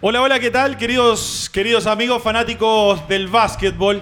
[0.00, 4.00] Hola, hola, ¿qué tal, queridos, queridos amigos fanáticos del básquetbol?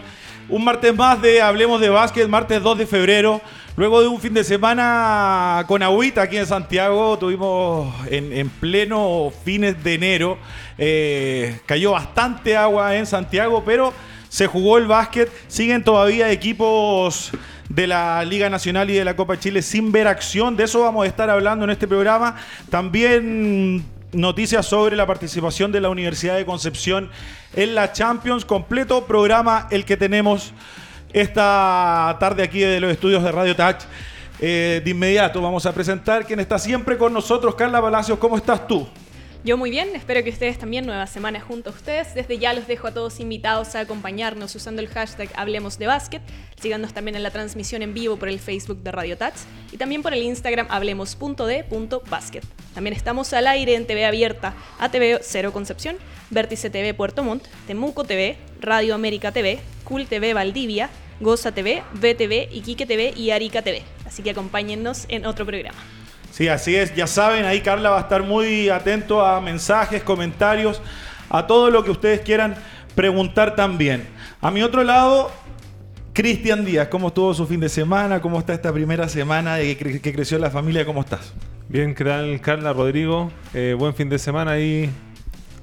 [0.51, 3.41] Un martes más de Hablemos de Básquet, martes 2 de febrero.
[3.77, 9.83] Luego de un fin de semana con agüita aquí en Santiago, tuvimos en, pleno fines
[9.83, 10.39] de enero.
[10.77, 13.95] Eh, cayó bastante agua en Santiago, pero
[14.29, 15.33] se jugó el básquet.
[15.49, 17.31] Siguen todavía equipos
[17.71, 20.59] de la Liga Nacional y de la Copa Chile sin ver acción.
[20.59, 22.37] De eso vamos a estar hablando en este programa.
[22.69, 27.11] También noticias sobre la participación de la Universidad de Concepción
[27.55, 28.45] en la Champions.
[28.45, 30.53] Completo programa el que tenemos
[31.13, 33.83] esta tarde aquí de los estudios de Radio Touch.
[34.39, 38.19] Eh, de inmediato vamos a presentar quien está siempre con nosotros, Carla Palacios.
[38.19, 38.87] ¿Cómo estás tú?
[39.47, 42.15] Yo muy bien, espero que ustedes también, nueva semana junto a ustedes.
[42.15, 46.23] Desde ya los dejo a todos invitados a acompañarnos usando el hashtag Hablemos de Básquet.
[46.61, 49.37] Síganos también en la transmisión en vivo por el Facebook de Radio Touch
[49.71, 52.45] y también por el Instagram hablemos.de.básquet.
[52.77, 55.97] También estamos al aire en TV Abierta, ATV Cero Concepción,
[56.29, 62.55] Vértice TV Puerto Montt, Temuco TV, Radio América TV, Cool TV Valdivia, Goza TV, BTV,
[62.55, 63.83] Iquique TV y Arica TV.
[64.05, 65.79] Así que acompáñennos en otro programa.
[66.31, 66.95] Sí, así es.
[66.95, 70.83] Ya saben, ahí Carla va a estar muy atento a mensajes, comentarios,
[71.31, 72.57] a todo lo que ustedes quieran
[72.95, 74.07] preguntar también.
[74.43, 75.31] A mi otro lado,
[76.13, 78.21] Cristian Díaz, ¿cómo estuvo su fin de semana?
[78.21, 80.85] ¿Cómo está esta primera semana de que, creció la familia?
[80.85, 81.33] ¿Cómo estás?
[81.69, 83.33] Bien, ¿qué tal, Carla, Rodrigo?
[83.53, 84.89] Eh, buen fin de semana ahí,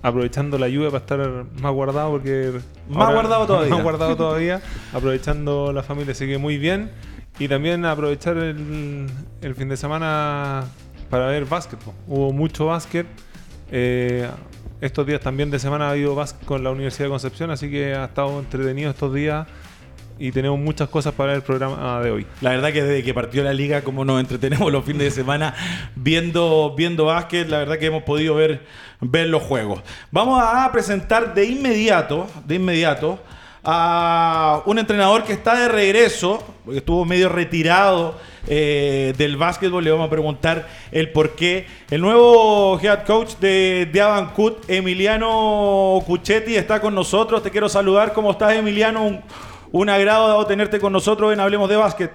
[0.01, 2.59] aprovechando la lluvia para estar más guardado porque...
[2.89, 3.69] Más guardado todavía.
[3.73, 6.91] Más guardado todavía, aprovechando la familia, sigue muy bien.
[7.39, 9.07] Y también aprovechar el,
[9.55, 10.65] fin de semana
[11.09, 11.79] para ver básquet.
[12.05, 13.07] Hubo mucho básquet.
[13.71, 14.29] Eh,
[14.81, 17.95] estos días también de semana ha habido básquet con la Universidad de Concepción, así que
[17.95, 19.47] ha estado entretenido estos días
[20.19, 22.27] y tenemos muchas cosas para el programa de hoy.
[22.41, 25.53] La verdad que desde que partió la liga, como nos entretenemos los fines de semana
[25.95, 28.61] viendo, viendo básquet, la verdad que hemos podido ver,
[29.01, 29.81] ver los juegos.
[30.11, 33.19] Vamos a presentar de inmediato, de inmediato,
[33.65, 39.83] a un entrenador que está de regreso, porque estuvo medio retirado eh, del básquetbol.
[39.83, 41.65] Le vamos a preguntar el por qué.
[41.89, 47.41] El nuevo head coach de, de Avancut, Emiliano Cuchetti, está con nosotros.
[47.41, 48.11] Te quiero saludar.
[48.11, 49.21] ¿Cómo estás, Emiliano?
[49.89, 52.11] Agrado tenerte con nosotros en Hablemos de Básquet.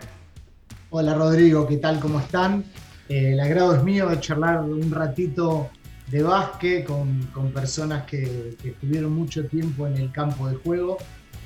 [0.91, 1.67] Hola, Rodrigo.
[1.67, 2.01] ¿Qué tal?
[2.01, 2.65] ¿Cómo están?
[3.09, 5.69] Eh, el agrado es mío de charlar un ratito
[6.07, 10.99] de básquet con, con personas que, que estuvieron mucho tiempo en el campo de juego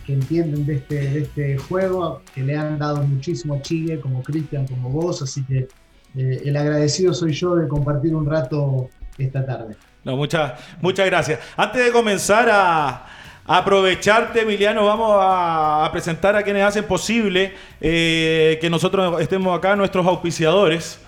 [0.07, 4.23] que entienden de este, de este juego, que le han dado muchísimo a Chile, como
[4.23, 5.69] Cristian, como vos, así que
[6.17, 9.77] eh, el agradecido soy yo de compartir un rato esta tarde.
[10.05, 11.39] No, muchas, muchas gracias.
[11.57, 13.07] Antes de comenzar a,
[13.45, 20.07] aprovecharte, Emiliano, vamos a, presentar a quienes hacen posible eh, que nosotros estemos acá, nuestros
[20.07, 20.99] auspiciadores.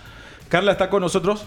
[0.49, 1.45] Carla está con nosotros.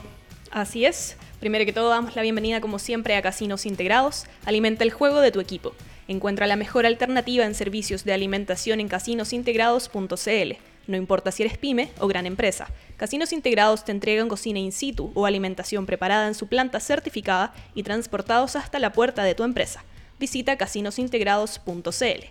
[0.50, 1.16] Así es.
[1.40, 4.26] Primero que todo, damos la bienvenida, como siempre, a Casinos Integrados.
[4.44, 5.72] Alimenta el juego de tu equipo.
[6.08, 10.56] Encuentra la mejor alternativa en servicios de alimentación en casinosintegrados.cl.
[10.88, 12.68] No importa si eres pyme o gran empresa.
[12.96, 17.82] Casinos Integrados te entregan cocina in situ o alimentación preparada en su planta certificada y
[17.82, 19.84] transportados hasta la puerta de tu empresa.
[20.18, 22.24] Visita casinosintegrados.cl.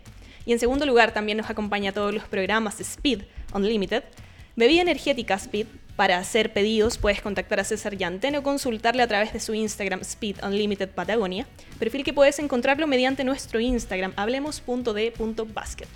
[0.45, 4.03] Y en segundo lugar, también nos acompaña a todos los programas Speed Unlimited.
[4.55, 5.67] Bebida energética Speed
[5.97, 10.01] para hacer pedidos puedes contactar a César Yanten o consultarle a través de su Instagram
[10.01, 11.47] Speed Unlimited Patagonia,
[11.79, 15.87] perfil que puedes encontrarlo mediante nuestro Instagram hablemos.de.basket.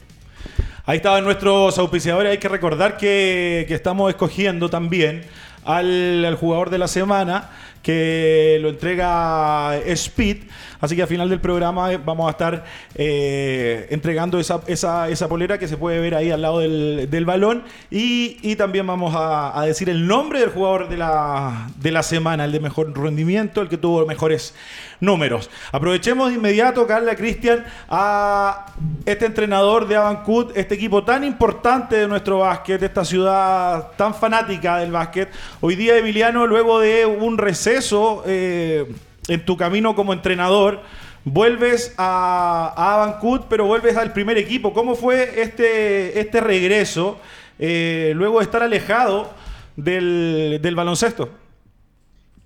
[0.85, 2.31] Ahí estaban nuestros auspiciadores.
[2.31, 5.23] Hay que recordar que, estamos escogiendo también
[5.65, 7.49] al, jugador de la semana
[7.83, 10.43] que lo entrega Speed.
[10.79, 12.63] Así que al final del programa eh, vamos a estar
[12.95, 17.63] eh, entregando esa, esa, polera que se puede ver ahí al lado del, balón.
[17.89, 22.51] Y, también vamos a, decir el nombre del jugador de la, de la semana, el
[22.51, 24.53] de mejor rendimiento, el que tuvo mejores
[25.01, 25.49] números.
[25.73, 28.67] Aprovechemos de inmediato, Carla Cristian, a
[29.05, 34.77] este entrenador de Avancut, este equipo tan importante de nuestro básquet, esta ciudad tan fanática
[34.77, 35.29] del básquet.
[35.59, 38.89] Hoy día, Emiliano, luego de un receso eh,
[39.27, 40.79] en tu camino como entrenador,
[41.23, 44.73] vuelves a, a pero vuelves al primer equipo.
[44.73, 47.19] ¿Cómo fue este, este regreso
[47.59, 49.31] eh, luego de estar alejado
[49.75, 51.40] del, del baloncesto?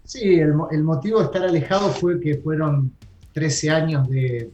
[0.06, 0.54] Sí, el,
[0.84, 2.94] motivo de estar alejado fue que fueron
[3.34, 4.52] 13 años de,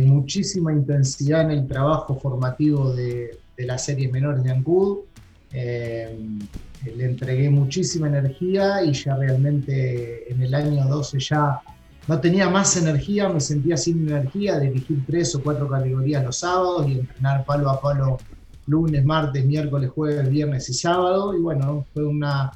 [0.00, 4.98] muchísima intensidad en el trabajo formativo de, las series menores de Ancud.
[5.52, 6.18] Eh,
[6.84, 11.60] le entregué muchísima energía y ya realmente en el año 12 ya
[12.08, 16.88] no tenía más energía, me sentía sin energía, dirigir tres o cuatro categorías los sábados
[16.88, 18.18] y entrenar palo a palo
[18.66, 21.36] lunes, martes, miércoles, jueves, viernes y sábado.
[21.36, 22.52] Y bueno, fue una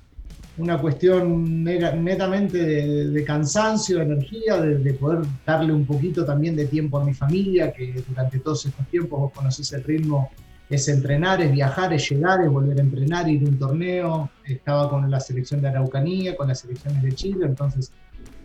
[0.61, 6.99] una cuestión netamente de, cansancio, de energía, de, poder darle un poquito también de tiempo
[6.99, 10.31] a mi familia, que durante todos estos tiempos vos conocés el ritmo,
[10.69, 14.89] es entrenar, es viajar, es llegar, es volver a entrenar, ir a un torneo, estaba
[14.89, 17.91] con la selección de Araucanía, con las selecciones de Chile, entonces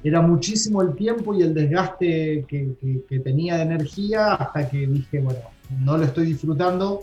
[0.04, 5.40] era muchísimo el tiempo y el desgaste que, tenía de energía hasta que dije, bueno,
[5.80, 7.02] no lo estoy disfrutando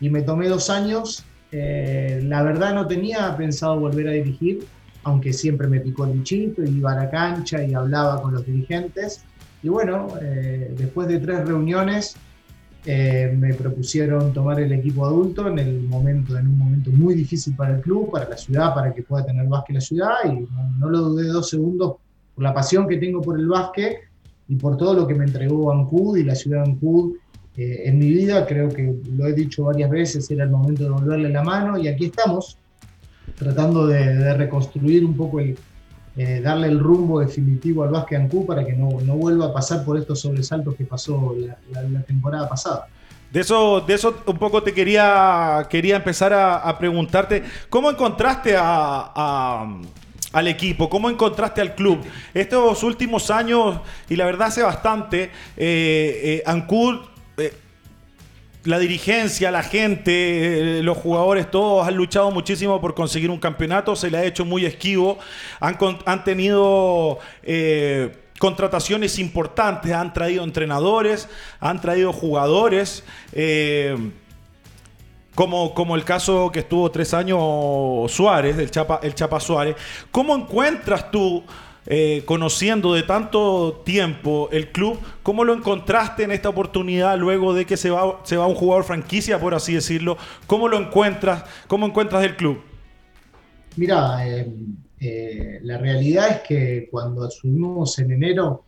[0.00, 1.24] y me tomé dos años.
[1.52, 4.66] Eh, la verdad no tenía pensado volver a dirigir,
[5.02, 8.46] aunque siempre me picó el bichito, y iba a la cancha y hablaba con los
[8.46, 9.24] dirigentes.
[9.62, 12.16] Y bueno, eh, después de tres reuniones
[12.86, 17.54] eh, me propusieron tomar el equipo adulto en, el momento, en un momento muy difícil
[17.54, 20.46] para el club, para la ciudad, para que pueda tener básquet la ciudad y
[20.78, 21.96] no, lo dudé dos segundos
[22.38, 23.98] la pasión que tengo por el básquet
[24.48, 27.16] y por todo lo que me entregó Ancud y la ciudad de Ancud
[27.60, 28.46] eh, en mi vida.
[28.46, 31.88] Creo que lo he dicho varias veces, era el momento de volverle la mano y
[31.88, 32.56] aquí estamos,
[33.36, 35.58] tratando de, reconstruir un poco el,
[36.16, 39.98] eh, darle el rumbo definitivo al básquet Ancud para que no, vuelva a pasar por
[39.98, 41.34] estos sobresaltos que pasó
[41.70, 42.86] la, temporada pasada.
[43.30, 49.66] De eso, de eso un poco te quería, quería empezar a, preguntarte, ¿cómo encontraste a,
[50.32, 50.88] al equipo?
[50.88, 52.00] ¿Cómo encontraste al club?
[52.34, 56.42] Estos últimos años, y la verdad hace bastante, eh, eh,
[58.64, 63.96] la dirigencia, la gente, eh, los jugadores, todos han luchado muchísimo por conseguir un campeonato,
[63.96, 65.18] se le ha hecho muy esquivo,
[65.60, 67.18] han, tenido
[68.38, 71.28] contrataciones importantes, han traído entrenadores,
[71.60, 73.04] han traído jugadores.
[75.34, 77.40] Como, como el caso que estuvo tres años
[78.12, 79.76] Suárez, el Chapa, el Chapa Suárez.
[80.10, 81.44] ¿Cómo encuentras tú,
[81.92, 87.66] eh, conociendo de tanto tiempo el club, cómo lo encontraste en esta oportunidad luego de
[87.66, 90.16] que se va, se un jugador franquicia, por así decirlo?
[90.46, 91.42] ¿Cómo lo encuentras?
[91.66, 92.62] ¿Cómo encuentras el club?
[93.74, 94.48] Mira, eh,
[95.00, 98.66] eh, la realidad es que cuando asumimos en enero,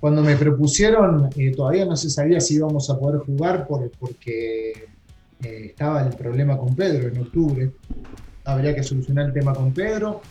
[0.00, 4.88] cuando me propusieron, todavía no se sabía si íbamos a poder jugar por, porque
[5.40, 7.70] estaba el problema con Pedro en octubre.
[8.42, 10.22] Habría que solucionar el tema con Pedro.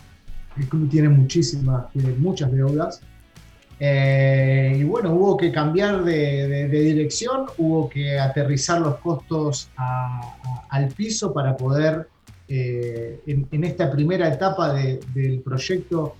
[0.56, 1.86] El club tiene muchísimas,
[2.18, 3.00] muchas deudas.
[3.80, 11.32] Eh, y bueno, hubo que cambiar de, dirección, hubo que aterrizar los costos al piso
[11.32, 12.08] para poder,
[12.48, 16.16] eh, en, esta primera etapa del proyecto,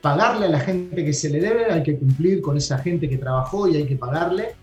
[0.00, 3.18] pagarle a la gente que se le debe, hay que cumplir con esa gente que
[3.18, 4.54] trabajó y hay que pagarle.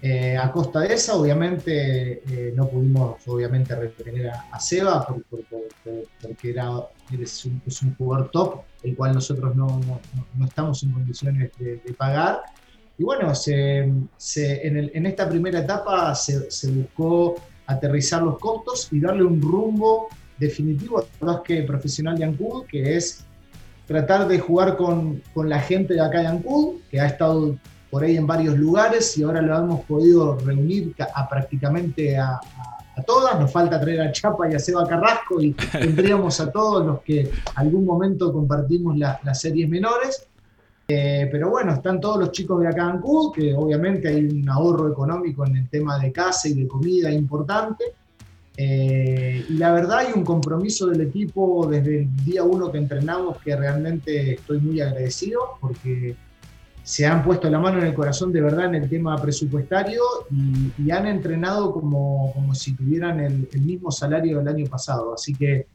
[0.00, 6.70] Eh, a costa de esa, obviamente, eh, no pudimos obviamente retener a, Seba porque era,
[7.20, 7.60] es, un,
[7.96, 9.80] jugador top, el cual nosotros no,
[10.44, 12.42] estamos en condiciones de, pagar.
[12.96, 17.36] Y bueno, en, esta primera etapa se, buscó
[17.66, 20.08] aterrizar los costos y darle un rumbo
[20.38, 23.24] definitivo al básquet profesional de Ancud, que es
[23.86, 27.56] tratar de jugar con, con la gente de acá de Ancud, que ha estado
[27.90, 32.40] por ahí en varios lugares y ahora lo hemos podido reunir a prácticamente a,
[33.06, 33.38] todas.
[33.38, 37.30] Nos falta traer a Chapa y a Seba Carrasco y tendríamos a todos los que
[37.54, 40.26] algún momento compartimos las series menores.
[40.88, 44.48] Eh, pero bueno, están todos los chicos de acá en Cancún, que obviamente hay un
[44.48, 47.84] ahorro económico en el tema de casa y de comida importante.
[48.56, 53.36] Eh, y la verdad hay un compromiso del equipo desde el día uno que entrenamos
[53.38, 56.16] que realmente estoy muy agradecido porque
[56.88, 60.00] se han puesto la mano en el corazón de verdad en el tema presupuestario
[60.78, 65.12] y, han entrenado como, como, si tuvieran el, mismo salario del año pasado.
[65.12, 65.66] Así que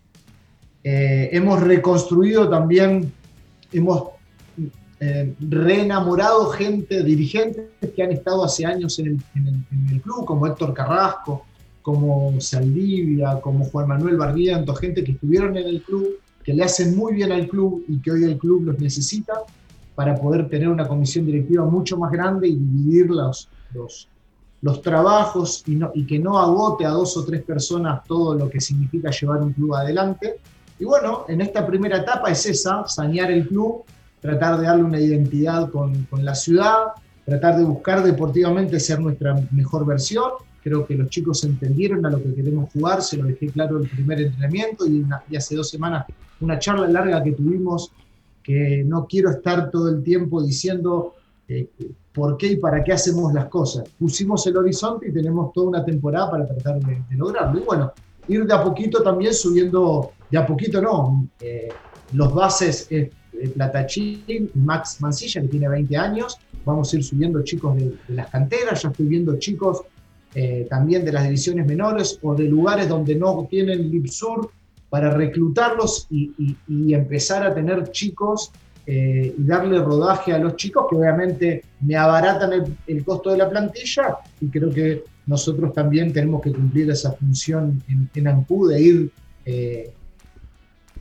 [0.84, 3.13] eh, hemos reconstruido también,
[3.72, 4.05] hemos
[5.00, 11.46] eh, reenamorado gente, dirigentes que han estado hace años en el, club, como Héctor Carrasco,
[11.84, 16.08] como Saldivia, como Juan Manuel Barriento, gente que estuvieron en el club,
[16.43, 19.34] que le hacen muy bien al club y que hoy el club los necesita
[19.95, 24.07] para poder tener una comisión directiva mucho más grande y dividir los, los,
[24.62, 28.50] los trabajos y, no, y que no agote a dos o tres personas todo lo
[28.50, 30.39] que significa llevar un club adelante.
[30.79, 33.83] Y bueno, en esta primera etapa es esa, sanear el club,
[34.19, 36.93] tratar de darle una identidad con, con la ciudad,
[37.25, 40.31] tratar de buscar deportivamente ser nuestra mejor versión.
[40.63, 43.89] Creo que los chicos entendieron a lo que queremos jugar, se lo dejé claro el
[43.89, 46.05] primer entrenamiento y, y hace dos semanas
[46.39, 47.91] una charla larga que tuvimos
[48.43, 51.15] que no quiero estar todo el tiempo diciendo
[51.47, 51.69] eh,
[52.13, 53.85] por qué y para qué hacemos las cosas.
[53.97, 57.59] Pusimos el horizonte y tenemos toda una temporada para tratar de, lograrlo.
[57.59, 57.93] Y bueno,
[58.27, 61.69] ir de a poquito también subiendo, de a poquito no, eh,
[62.12, 63.09] los bases eh,
[63.55, 68.83] Platachín, Max Mancilla, que tiene 20 años, vamos a ir subiendo chicos de, las canteras,
[68.83, 69.81] ya estoy viendo chicos
[70.67, 74.50] también de las divisiones menores o de lugares donde no tienen LIPSUR
[74.93, 76.45] para reclutarlos y,
[76.93, 78.51] empezar a tener chicos
[78.85, 83.50] eh, y darle rodaje a los chicos que obviamente me abaratan el, costo de la
[83.50, 89.12] plantilla y creo que nosotros también tenemos que cumplir esa función en, en de ir
[89.47, 89.91] eh,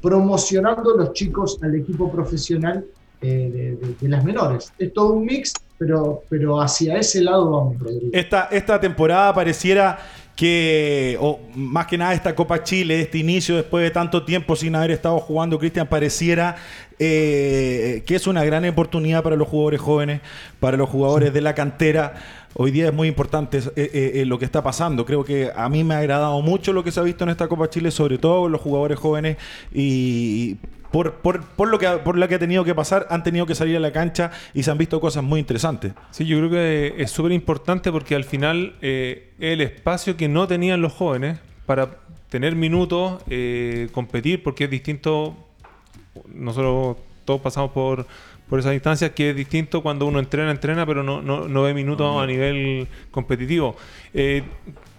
[0.01, 2.87] promocionando los chicos al equipo profesional
[3.21, 4.73] eh, de, las menores.
[4.79, 8.09] Es todo un mix, pero, pero hacia ese lado vamos, Rodrigo.
[8.15, 9.99] Esta, esta temporada pareciera
[10.37, 14.75] que, o más que nada esta Copa Chile, este inicio después de tanto tiempo sin
[14.75, 16.57] haber estado jugando, Cristian, pareciera
[16.99, 20.21] eh, que es una gran oportunidad para los jugadores jóvenes,
[20.61, 22.15] para los jugadores de la cantera.
[22.55, 25.05] Hoy día es muy importante eh, eh, lo que está pasando.
[25.05, 27.49] Creo que a mí me ha agradado mucho lo que se ha visto en esta
[27.49, 29.37] Copa Chile, sobre todo los jugadores jóvenes
[29.73, 30.57] y
[30.93, 33.77] por, por, lo que, por la que ha tenido que pasar, han tenido que salir
[33.77, 35.95] a la cancha y se han visto cosas muy interesantes.
[36.11, 40.47] Sí, yo creo que es súper importante porque al final eh, el espacio que no
[40.47, 41.97] tenían los jóvenes para
[42.29, 45.37] tener minutos, eh, competir, porque es distinto,
[46.33, 48.07] nosotros todos pasamos por,
[48.49, 51.73] por esas instancias, que es distinto cuando uno entrena, entrena, pero no, no, no ve
[51.73, 53.77] minutos a nivel competitivo.
[54.13, 54.43] Eh,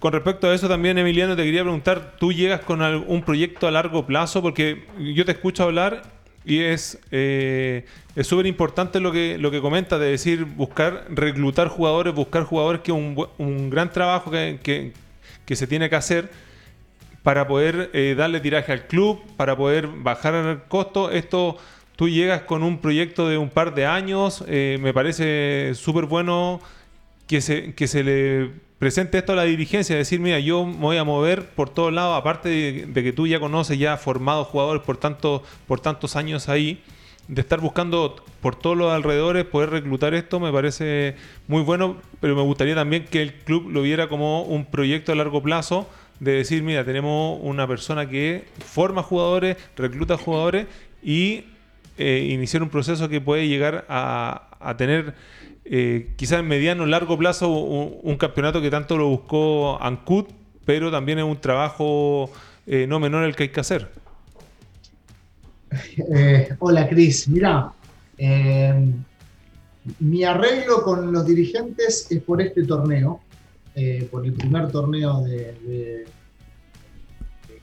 [0.04, 3.72] con respecto a eso también, Emiliano, te quería preguntar, ¿tú llegas con un proyecto a
[3.72, 4.42] largo plazo?
[4.42, 6.02] Porque yo te escucho hablar
[6.44, 11.70] y es eh, es súper importante lo que, lo que comentas, de decir, buscar, reclutar
[11.70, 14.92] jugadores, buscar jugadores, que es un, gran trabajo que,
[15.48, 16.30] se tiene que hacer
[17.24, 21.12] para poder eh, darle tiraje al club, para poder bajar el costo.
[21.12, 21.56] Esto,
[21.96, 26.60] tú llegas con un proyecto de un par de años, eh, me parece súper bueno
[27.26, 30.98] que se, que se le presente esto a la dirigencia, decir, mira, yo me voy
[30.98, 32.50] a mover por todos lados, aparte
[32.86, 36.84] de, que tú ya conoces, ya formados jugadores por, tanto, por tantos años ahí,
[37.30, 41.16] de estar buscando por todos los alrededores, poder reclutar esto, me parece
[41.48, 45.16] muy bueno, pero me gustaría también que el club lo viera como un proyecto a
[45.16, 50.68] largo plazo, de decir, mira, tenemos una persona que forma jugadores, recluta jugadores
[51.02, 51.46] y
[51.98, 55.14] eh, iniciar un proceso que puede llegar a tener
[55.66, 60.26] eh, quizás en mediano o largo plazo un, campeonato que tanto lo buscó Ancud,
[60.66, 62.30] pero también es un trabajo
[62.68, 63.90] eh, no menor el que hay que hacer.
[66.16, 67.74] Eh, hola Cris, mira,
[70.00, 73.22] mi arreglo con los dirigentes es por este torneo,
[74.12, 75.24] por el primer torneo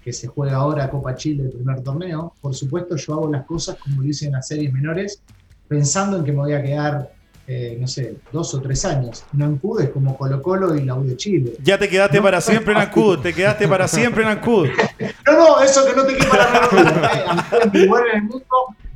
[0.02, 2.35] que se juega ahora, Copa Chile, el primer torneo.
[2.40, 5.23] Por supuesto, yo hago las cosas como lo hice en las series menores,
[5.69, 7.12] pensando en que me voy a quedar
[7.52, 9.25] eh, no sé, dos o tres años.
[9.35, 11.54] En Ancud es como Colo Colo y la U de Chile.
[11.61, 14.69] Ya te quedaste para siempre en Ancud, te quedaste para siempre en Ancud.
[15.26, 18.47] no, no, eso que no te para la lugar en el mundo.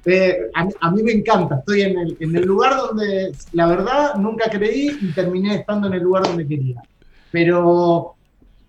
[0.04, 4.48] Eh, a, mí me encanta, estoy en el, en el lugar donde la verdad nunca
[4.48, 6.80] creí y terminé estando en el lugar donde quería.
[7.32, 8.14] Pero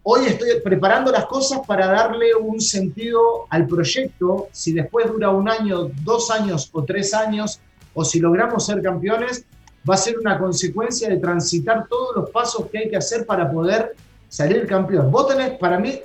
[0.02, 4.48] hoy estoy preparando las cosas para darle un sentido al proyecto.
[4.52, 7.60] Si después dura un año, dos años o tres años,
[7.94, 9.46] o si logramos ser campeones,
[9.88, 13.50] va a ser una consecuencia de transitar todos los pasos que hay que hacer para
[13.52, 13.96] poder
[14.28, 15.12] salir campeón.
[15.12, 16.00] Vos tenés, para mí,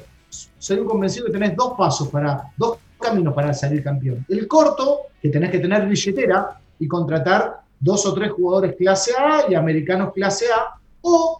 [0.58, 4.24] soy un convencido que tenés dos pasos para, dos caminos para salir campeón.
[4.28, 9.50] El corto, que tenés que tener billetera y contratar dos o tres jugadores clase A
[9.50, 11.38] y americanos clase A, o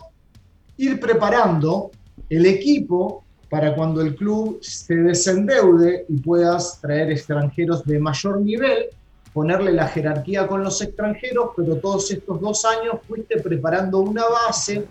[0.78, 1.90] ir preparando
[2.30, 8.86] el equipo para cuando el club se desendeude y puedas traer extranjeros de mayor nivel
[9.32, 14.86] ponerle la jerarquía con los extranjeros, pero todos estos dos años fuiste preparando una base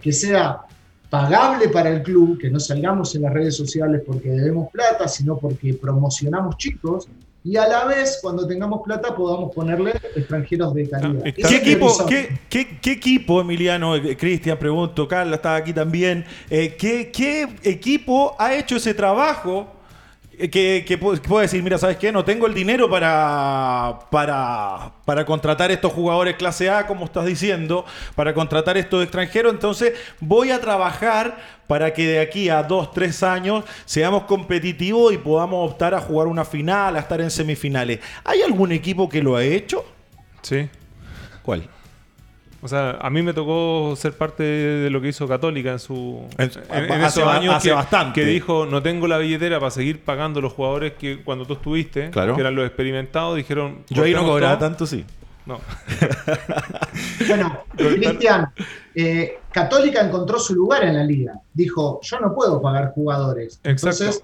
[0.00, 0.62] que sea
[1.08, 5.38] pagable para el club, que no salgamos en las redes sociales porque debemos plata, sino
[5.38, 7.08] porque promocionamos chicos,
[7.44, 11.22] y a la vez, cuando tengamos plata, podamos ponerle extranjeros de calidad.
[11.22, 12.06] ¿Qué equipo,
[12.50, 18.54] qué, equipo, Emiliano, eh, Cristian, pregunto, Carla estaba aquí también, eh, ¿qué, ¿qué equipo ha
[18.54, 19.77] hecho ese trabajo
[20.38, 22.12] que, que, puedo decir, mira, ¿sabes qué?
[22.12, 27.84] No tengo el dinero para, para, para contratar estos jugadores clase A, como estás diciendo,
[28.14, 33.22] para contratar estos extranjeros, entonces voy a trabajar para que de aquí a dos, tres
[33.22, 37.98] años seamos competitivos y podamos optar a jugar una final, a estar en semifinales.
[38.24, 39.84] ¿Hay algún equipo que lo ha hecho?
[40.42, 40.68] Sí.
[41.42, 41.68] ¿Cuál?
[42.60, 46.26] O sea, a mí me tocó ser parte de lo que hizo Católica en su
[46.38, 46.50] en,
[47.04, 48.20] esos años hace que, bastante.
[48.20, 52.10] que dijo no tengo la billetera para seguir pagando los jugadores que cuando tú estuviste,
[52.10, 55.04] que eran los experimentados, dijeron yo ahí no cobraba tanto, sí.
[55.46, 55.60] No.
[57.26, 58.52] bueno, Cristian,
[58.94, 61.40] eh, Católica encontró su lugar en la liga.
[61.54, 63.58] Dijo, yo no puedo pagar jugadores.
[63.64, 64.22] Entonces,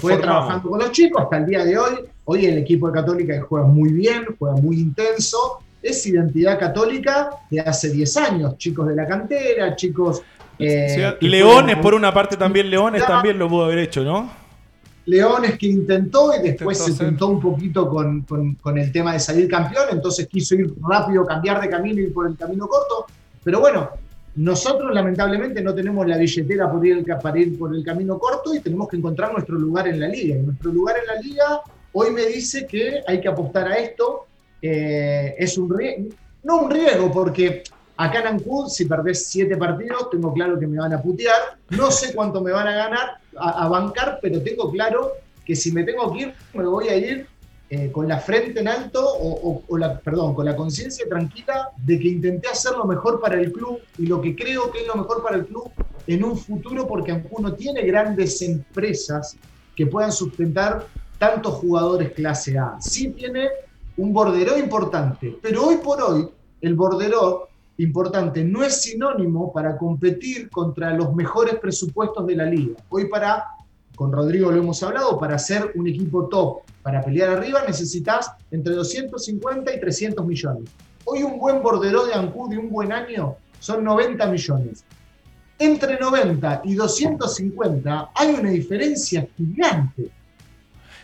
[0.00, 1.94] fue trabajando con los chicos hasta el día de hoy.
[2.24, 7.60] Hoy el equipo de Católica juega muy bien, juega muy intenso es identidad católica de
[7.60, 10.22] hace 10 años, chicos de la cantera, chicos...
[10.58, 14.30] Eh, Leones, por una parte también Leones también lo pudo haber hecho, ¿no?
[15.06, 19.14] Leones que intentó y después Intentó se tentó un poquito con, con- con el tema
[19.14, 22.68] de salir campeón, entonces quiso ir rápido, cambiar de camino y ir por el camino
[22.68, 23.06] corto.
[23.42, 23.88] Pero bueno,
[24.36, 28.60] nosotros lamentablemente no tenemos la billetera por ir, para ir por el camino corto y
[28.60, 30.36] tenemos que encontrar nuestro lugar en la liga.
[30.36, 31.60] Y nuestro lugar en la liga
[31.92, 34.26] hoy me dice que hay que apostar a esto.
[34.62, 37.62] Eh, es un riesgo, no un riesgo, porque
[37.96, 41.58] acá en Ancud, si perdés siete partidos, tengo claro que me van a putear.
[41.70, 45.12] No sé cuánto me van a ganar, a, bancar, pero tengo claro
[45.44, 47.26] que si me tengo que ir, me voy a ir
[47.70, 49.62] eh, con la frente en alto o,
[50.02, 54.06] perdón, con la conciencia tranquila de que intenté hacer lo mejor para el club y
[54.06, 55.70] lo que creo que es lo mejor para el club
[56.06, 59.36] en un futuro porque Ancud no tiene grandes empresas
[59.76, 60.86] que puedan sustentar
[61.18, 62.80] tantos jugadores clase A.
[62.80, 63.48] Sí tiene
[64.00, 66.26] un bordero importante, pero hoy por hoy
[66.62, 72.76] el bordero importante no es sinónimo para competir contra los mejores presupuestos de la liga.
[72.88, 73.44] Hoy para,
[73.94, 78.72] con Rodrigo lo hemos hablado, para ser un equipo top, para pelear arriba necesitas entre
[78.74, 80.70] 250 y 300 millones.
[81.04, 84.84] Hoy un buen bordero de Ancud de un buen año son 90 millones.
[85.58, 90.10] Entre 90 y 250 hay una diferencia gigante.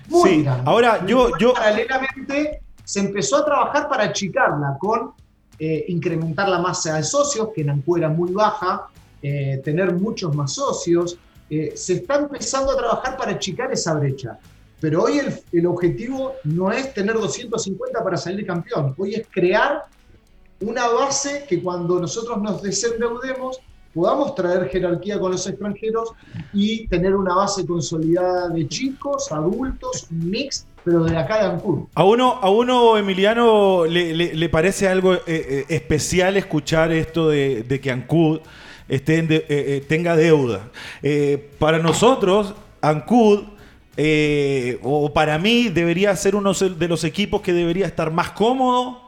[0.09, 0.63] Muy Sí, grande.
[0.71, 5.11] ahora yo- yo- Paralelamente se empezó a trabajar para achicarla con
[5.59, 8.87] eh, incrementar la masa de socios, que en Ancú era muy baja,
[9.21, 11.19] eh, tener muchos más socios.
[11.51, 14.39] Eh, se está empezando a trabajar para achicar esa brecha.
[14.79, 18.95] Pero hoy el, el objetivo no es tener 250 para salir campeón.
[18.97, 19.87] Hoy es crear
[20.61, 23.59] una base que cuando nosotros nos desendeudemos
[23.93, 26.13] podamos traer jerarquía con los extranjeros
[26.53, 31.89] y tener una base consolidada de chicos, adultos, mix, pero de acá de Ancud.
[31.97, 37.65] A uno, a uno Emiliano, le, le- parece algo eh, eh, especial escuchar esto de,
[37.81, 38.39] que Ancud
[38.89, 40.71] esté en de- eh, eh, tenga deuda.
[41.59, 43.41] Para nosotros, Ancud,
[44.83, 49.06] o para mí, debería ser uno de los equipos que debería estar más cómodo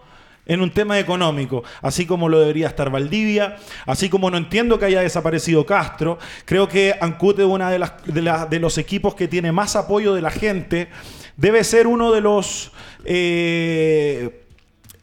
[0.49, 3.57] en un tema económico, así como lo debería estar Valdivia,
[3.87, 8.79] así como no entiendo que haya desaparecido Castro, creo que Ancud es uno de los
[8.79, 10.89] equipos que tiene más apoyo de la gente,
[11.37, 12.73] debe ser uno de los
[13.05, 14.45] eh,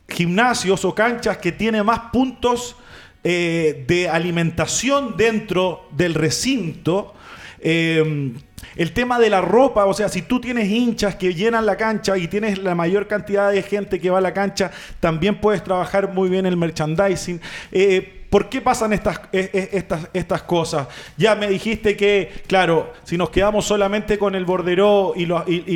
[0.10, 2.76] gimnasios o canchas que tiene más puntos
[3.24, 7.14] eh, de alimentación dentro del recinto.
[7.60, 8.34] Eh,
[8.76, 12.18] el tema de la ropa, o sea, si tú tienes hinchas que llenan la cancha
[12.18, 16.12] y tienes la mayor cantidad de gente que va a la cancha, también puedes trabajar
[16.12, 17.42] muy bien el merchandising.
[17.72, 20.88] Eh, ¿Por qué pasan estas, eh, eh, estas, estas cosas?
[21.16, 25.26] Ya me dijiste que, claro, si nos quedamos solamente con el borderó y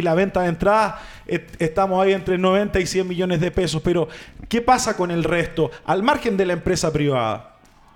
[0.02, 3.82] la venta de entradas, eh, estamos ahí entre 90 y 100 millones de pesos.
[3.82, 4.10] Pero,
[4.50, 5.72] ¿qué pasa con el resto?
[5.86, 7.49] Al margen de la empresa privada.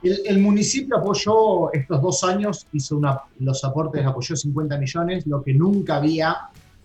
[0.04, 5.42] El, el municipio apoyó estos dos años, hizo una, los aportes, apoyó 50 millones, lo
[5.44, 6.36] que nunca había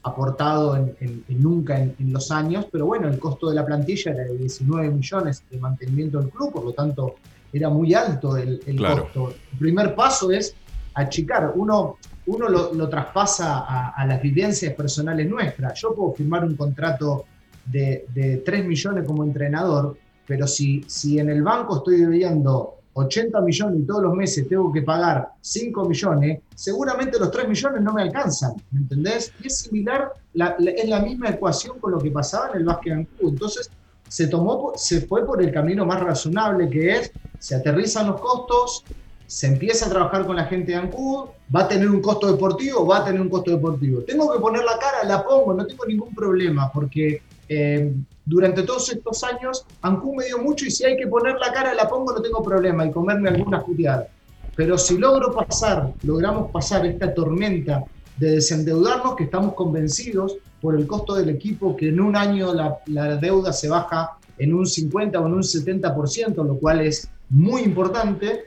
[0.02, 3.66] aportado en, en- en nunca en, en los años, pero bueno, el costo de la
[3.66, 7.16] plantilla era de 19 millones de mantenimiento del club, por lo tanto
[7.52, 9.02] era muy alto el, el Claro.
[9.04, 9.34] costo.
[9.52, 10.54] El primer paso es
[10.94, 15.80] achicar, uno, uno lo, lo traspasa a, a las vivencias personales nuestras.
[15.80, 17.24] Yo puedo firmar un contrato
[17.64, 23.40] de, de 3 millones como entrenador, pero si, si en el banco estoy debiendo 80
[23.40, 27.92] millones y todos los meses tengo que pagar 5 millones, seguramente los 3 millones no
[27.92, 29.32] me alcanzan, ¿me entendés?
[29.42, 32.64] Y es similar, la- la- es la misma ecuación con lo que pasaba en el
[32.64, 33.30] básquet Ancud.
[33.32, 33.70] Entonces,
[34.08, 38.84] se, tomó, se fue por el camino más razonable que es, se aterrizan los costos,
[39.26, 42.86] se empieza a trabajar con la gente de Ancud, va a tener un costo deportivo,
[42.86, 44.02] va a tener un costo deportivo.
[44.02, 47.92] Tengo que poner la cara, la pongo, no tengo ningún problema, porque eh,
[48.28, 51.74] durante todos estos años Ancud me dio mucho y si hay que poner la cara,
[51.74, 54.08] la pongo, no tengo problema y comerme algunas puteadas.
[54.54, 57.84] Pero si logro pasar, logramos pasar esta tormenta
[58.18, 62.78] de desendeudarnos, que estamos convencidos por el costo del equipo, que en un año la,
[62.86, 67.62] la deuda se baja en un 50 o en un 70%, lo cual es muy
[67.62, 68.46] importante.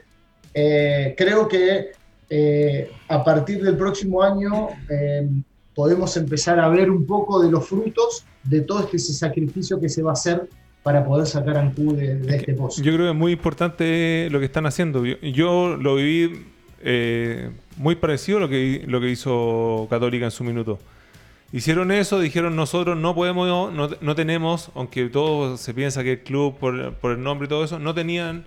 [0.54, 1.92] Eh, creo que
[2.28, 5.28] eh, a partir del próximo año eh,
[5.74, 10.02] podemos empezar a ver un poco de los frutos de todo este sacrificio que se
[10.02, 10.48] va a hacer
[10.82, 12.82] para poder sacar a Ancud de, de este pozo.
[12.82, 15.06] Yo creo que es muy importante lo que están haciendo.
[15.06, 16.44] Yo, yo lo viví
[16.82, 20.78] eh, muy parecido a lo que, lo que hizo Católica en su minuto.
[21.52, 26.20] Hicieron eso, dijeron nosotros no podemos, no, no tenemos, aunque todo se piensa que el
[26.20, 28.44] club por, por el nombre y todo eso, no tenían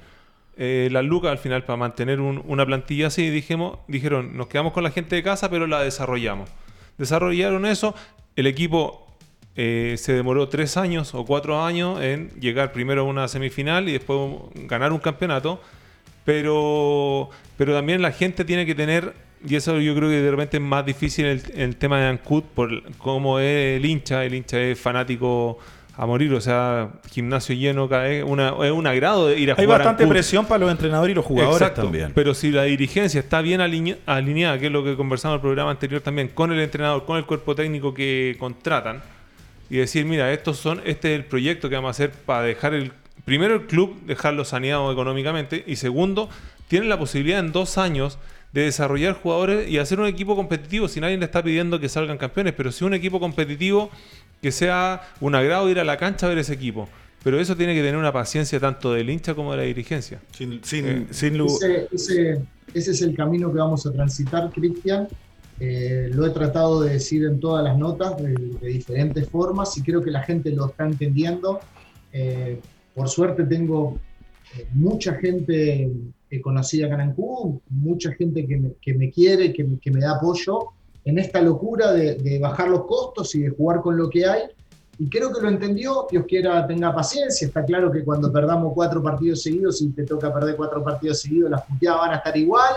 [0.58, 3.30] eh, las lucas al final para mantener un- una plantilla así.
[3.30, 6.50] Dijimos, dijeron, nos quedamos con la gente de casa, pero la desarrollamos.
[6.98, 7.96] Desarrollaron eso,
[8.36, 9.06] el equipo
[9.56, 13.94] eh, se demoró tres años o cuatro años en llegar primero a una semifinal y
[13.94, 14.20] después
[14.68, 15.62] ganar un campeonato.
[16.26, 19.14] Pero, pero también la gente tiene que tener
[19.48, 22.44] y eso yo creo que de repente es más difícil el, el tema de Ancud
[22.44, 24.26] por cómo es el hincha.
[24.26, 25.60] El hincha es fanático
[25.98, 29.56] a morir, o sea, gimnasio lleno cada vez, una, es un agrado de ir a
[29.58, 29.80] Hay jugar.
[29.80, 30.14] bastante Ancud.
[30.14, 32.12] presión para los entrenadores y los jugadores Exacto, también.
[32.14, 35.42] Pero si la dirigencia está bien aline- alineada, que es lo que conversamos en el
[35.42, 39.02] programa anterior también, con el entrenador, con el cuerpo técnico que contratan,
[39.70, 42.74] y decir, mira, estos son, este es el proyecto que vamos a hacer para dejar
[42.74, 42.92] el,
[43.24, 46.30] primero el club, dejarlo saneado económicamente, y segundo,
[46.68, 48.20] tienen la posibilidad en dos años
[48.52, 52.18] de desarrollar jugadores y hacer un equipo competitivo, si nadie le está pidiendo que salgan
[52.18, 53.90] campeones, pero si un equipo competitivo
[54.42, 56.88] que sea un agrado ir a la cancha a ver ese equipo.
[57.24, 60.20] Pero eso tiene que tener una paciencia tanto del hincha como de la dirigencia.
[60.32, 62.42] Sin, sin, Eh, sin lu- Ese, ese-
[62.74, 65.08] ese es el camino que vamos a transitar, Cristian.
[65.60, 69.82] Eh, lo he tratado de decir en todas las notas de, de diferentes formas y
[69.82, 71.60] creo que la gente lo está entendiendo.
[72.12, 72.60] Eh,
[72.94, 73.98] por suerte tengo
[74.74, 75.90] mucha gente
[76.30, 77.16] eh, conocida acá en
[77.70, 80.72] mucha gente que me, que me quiere, que, que me da apoyo
[81.06, 84.42] en esta locura de, bajar los costos y de jugar con lo que hay.
[84.98, 89.04] Y creo que lo entendió, Dios quiera tenga paciencia, está claro que cuando perdamos cuatro
[89.04, 92.74] partidos seguidos y te toca perder cuatro partidos seguidos, las puteadas van a estar igual,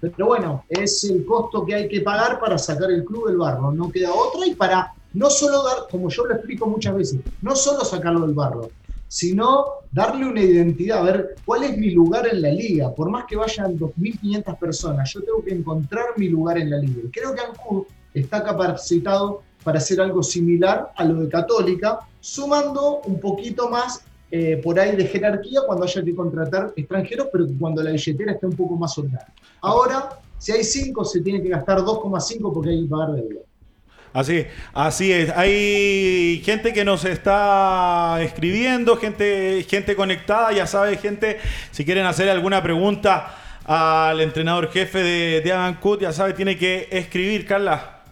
[0.00, 3.72] pero bueno, es el costo que hay que pagar para sacar el club del barro,
[3.72, 7.56] no queda otra y para no solo dar, como yo lo explico muchas veces, no
[7.56, 8.70] solo sacarlo del barro,
[9.12, 12.94] sino darle una identidad, a ver cuál es mi lugar en la liga.
[12.94, 17.02] Por más que vayan 2.500 personas, yo tengo que encontrar mi lugar en la liga.
[17.04, 23.02] Y creo que Ancud está capacitado para hacer algo similar a lo de Católica, sumando
[23.04, 27.82] un poquito más eh, por ahí de jerarquía cuando haya que contratar extranjeros, pero cuando
[27.82, 29.30] la billetera esté un poco más holgada.
[29.60, 33.40] Ahora, si hay 5, se tiene que gastar 2,5 porque hay que pagar deuda.
[34.12, 35.30] Así, así es.
[35.30, 41.38] Hay gente que nos está escribiendo, gente, gente conectada, ya sabe, gente,
[41.70, 46.88] si quieren hacer alguna pregunta al entrenador jefe de, de Avancud, ya sabe, tiene que
[46.90, 48.02] escribir, Carla.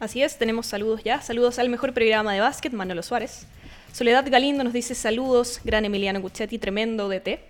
[0.00, 1.20] Así es, tenemos saludos ya.
[1.22, 3.46] Saludos al mejor programa de básquet, Manolo Suárez.
[3.92, 7.40] Soledad Galindo nos dice saludos, gran Emiliano Guccetti, tremendo DT.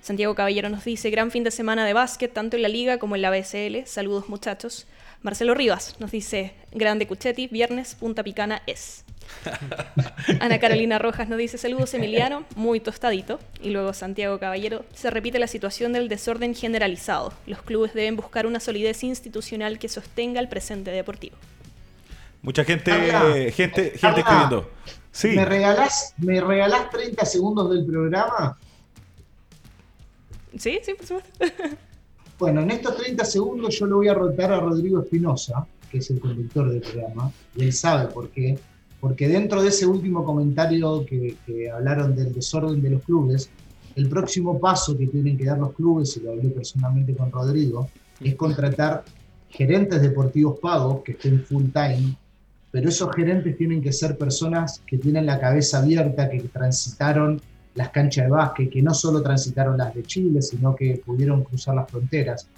[0.00, 3.16] Santiago Caballero nos dice gran fin de semana de básquet, tanto en la liga como
[3.16, 3.84] en la BSL.
[3.84, 4.86] Saludos muchachos.
[5.22, 9.04] Marcelo Rivas nos dice grande Cuchetti, viernes, Punta Picana es.
[10.40, 13.40] Ana Carolina Rojas nos dice saludos Emiliano, muy tostadito.
[13.60, 17.32] Y luego Santiago Caballero, se repite la situación del desorden generalizado.
[17.46, 21.36] Los clubes deben buscar una solidez institucional que sostenga el presente deportivo.
[22.42, 24.70] Mucha gente, Carla, gente, gente escribiendo.
[25.10, 25.28] Sí.
[25.28, 28.56] ¿Me, regalás, ¿Me regalás 30 segundos del programa?
[30.56, 31.44] Sí, sí, por supuesto.
[32.38, 36.08] Bueno, en estos 30 segundos yo le voy a rotar a Rodrigo Espinosa, que es
[36.10, 38.56] el conductor del programa, y él sabe por qué.
[39.00, 43.50] Porque dentro de ese último comentario que, que hablaron del desorden de los clubes,
[43.96, 47.88] el próximo paso que tienen que dar los clubes, y lo hablé personalmente con Rodrigo,
[48.20, 49.04] es contratar
[49.48, 52.16] gerentes deportivos pagos que estén full time,
[52.70, 57.40] pero esos gerentes tienen que ser personas que tienen la cabeza abierta, que transitaron
[57.78, 61.76] las canchas de básquet, que no solo transitaron las de Chile, sino que pudieron cruzar
[61.76, 62.48] las fronteras.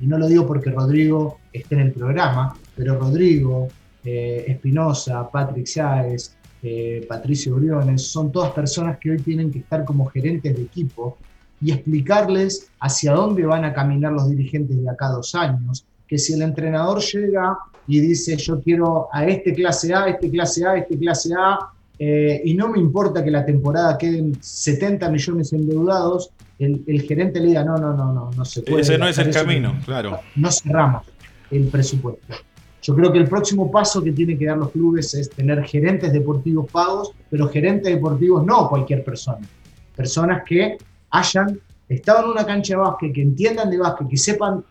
[0.00, 3.68] Y no lo digo porque Rodrigo esté en el programa, pero Rodrigo,
[4.02, 9.84] eh, Espinosa, Patrick Sáez, eh, Patricio Briones, son todas personas que hoy tienen que estar
[9.84, 11.18] como gerentes de equipo
[11.60, 16.32] y explicarles hacia dónde van a caminar los dirigentes de acá dos años, que si
[16.32, 20.96] el entrenador llega y dice yo quiero a este clase A, este clase A, este
[20.96, 21.70] clase A,
[22.02, 27.40] eh, y no me importa que la temporada queden 70 millones endeudados, el, el gerente
[27.40, 28.80] le diga, no, no, no, no, no se puede.
[28.80, 30.18] Ese no es el camino, claro.
[30.34, 31.02] No cerramos
[31.50, 32.34] el presupuesto.
[32.80, 36.10] Yo creo que el próximo paso que tienen que dar los clubes es tener gerentes
[36.10, 39.46] deportivos pagos, pero gerentes deportivos no cualquier persona.
[39.94, 40.78] Personas que
[41.10, 44.64] hayan estado en una cancha de básquet, que entiendan de básquet, que sepan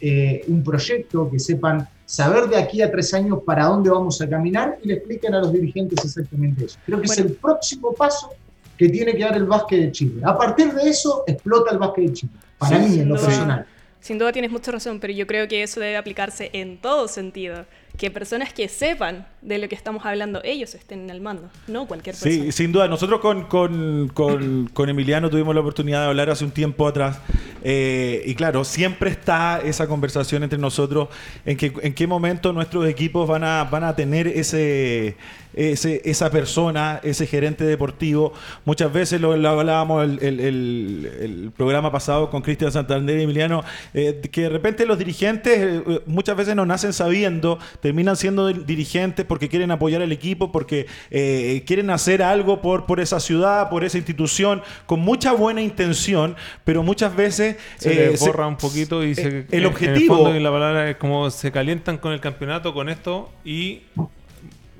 [0.00, 4.28] eh, un proyecto, que sepan saber de aquí a tres años para dónde vamos a
[4.28, 6.78] caminar y le expliquen a los dirigentes exactamente eso.
[6.86, 7.22] Creo que Bueno.
[7.22, 8.30] es el próximo paso
[8.76, 10.20] que tiene que dar el básquet de Chile.
[10.24, 12.32] A partir de eso explota el básquet de Chile.
[12.58, 13.26] Para Sí, mí, en lo duda.
[13.26, 13.66] personal.
[14.00, 17.64] Sin duda tienes mucha razón, pero yo creo que eso debe aplicarse en todo sentido.
[17.96, 22.14] Que personas que sepan de lo que estamos hablando, ellos estén al mando, no cualquier
[22.16, 22.44] persona.
[22.46, 22.88] Sí, sin duda.
[22.88, 27.18] Nosotros con, con- con- con Emiliano tuvimos la oportunidad de hablar hace un tiempo atrás.
[27.62, 31.08] eh, y claro, siempre está esa conversación entre nosotros
[31.44, 35.16] en, que, en qué momento nuestros equipos van a, van a tener ese,
[35.54, 38.32] ese- esa persona, ese gerente deportivo.
[38.64, 43.22] Muchas veces lo, lo hablábamos el, el- el- el programa pasado con Cristian Santander y
[43.24, 43.62] Emiliano,
[43.94, 49.24] eh, que de repente los dirigentes eh, muchas veces no nacen sabiendo, terminan siendo dirigentes
[49.26, 53.84] porque quieren apoyar al equipo, porque eh, quieren hacer algo por, por esa ciudad, por
[53.84, 57.56] esa institución, con mucha buena intención, pero muchas veces.
[57.76, 60.50] Se eh, les borra un poquito y se, el En objetivo- el fondo, y la
[60.50, 63.82] palabra es como se calientan con el campeonato, con esto, y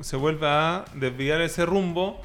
[0.03, 2.21] se vuelve a desviar ese rumbo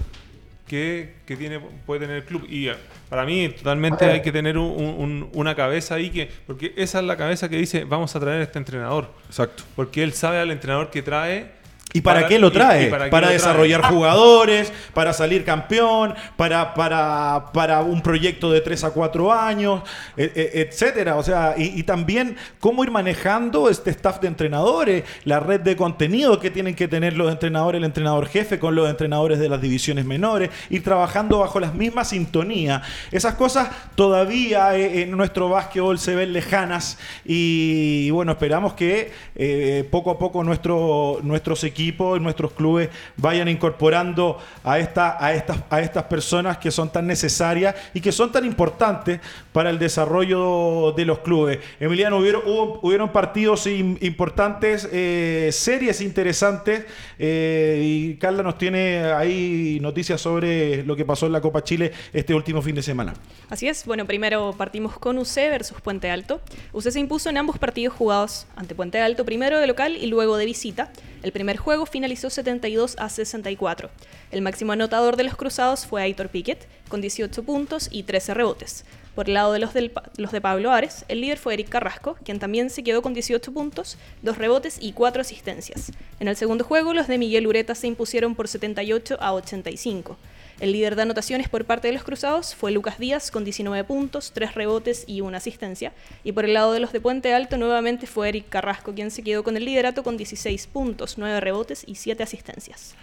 [0.68, 2.46] que, que tiene, puede tener el club.
[2.50, 2.76] Y eh,
[3.10, 7.06] para mí, totalmente hay que tener un- un- una cabeza ahí, que porque esa es
[7.06, 9.10] la cabeza que dice, vamos a traer a este entrenador.
[9.28, 9.63] Exacto.
[9.76, 11.56] Porque él sabe al entrenador que trae.
[11.93, 12.88] ¿Y para, qué lo trae?
[12.88, 13.34] y para qué lo trae.
[13.34, 19.84] desarrollar jugadores, para salir campeón, para, para, para un proyecto de 3 a 4 años,
[20.17, 21.15] e- e- etcétera.
[21.15, 25.78] O sea, y, y también cómo ir manejando este staff de entrenadores, la red de
[25.78, 29.62] contenido que tienen que tener los entrenadores, el entrenador jefe con los entrenadores de las
[29.62, 32.82] divisiones menores, ir trabajando bajo las mismas sintonías.
[33.12, 39.88] Esas cosas todavía eh, en nuestro básquetbol se ven lejanas y, bueno, esperamos que eh,
[39.89, 45.58] poco a poco nuestro, nuestros equipos y nuestros clubes vayan incorporando a, esta, a, estas,
[45.70, 49.20] a estas personas que son tan necesarias y que son tan importantes
[49.52, 51.60] para el desarrollo de los clubes.
[51.80, 56.86] Emiliano, hubieron, hubo- hubieron partidos im- importantes, eh, series interesantes
[57.20, 61.92] eh, y Carla nos tiene ahí noticias sobre lo que pasó en la Copa Chile
[62.13, 63.13] este último fin de semana.
[63.50, 66.42] Así es, bueno, primero partimos con UC versus Puente Alto.
[66.74, 70.38] UC se impuso en ambos partidos jugados ante Puente Alto, primero de local y luego
[70.38, 70.92] de visita.
[71.24, 73.89] El primer juego finalizó 72 a 64.
[74.32, 78.86] El máximo anotador de los cruzados fue Aitor Piquet, con 18 puntos y 13 rebotes.
[79.15, 82.15] Por el lado de los, del los de Pablo Ares, el líder fue Eric Carrasco,
[82.23, 85.91] quien también se quedó con 18 puntos, 2 rebotes y 4 asistencias.
[86.21, 90.15] En el segundo juego, los de Miguel Ureta se impusieron por 78 a 85.
[90.60, 94.32] El líder de anotaciones por parte de los cruzados fue Lucas Díaz con 19 puntos,
[94.34, 95.93] 3 rebotes y una asistencia.
[96.24, 99.22] Y por el lado de los de Puente Alto nuevamente fue Eric Carrasco quien se
[99.22, 102.96] quedó con el liderato con 16 puntos, 9 rebotes y 7 asistencias.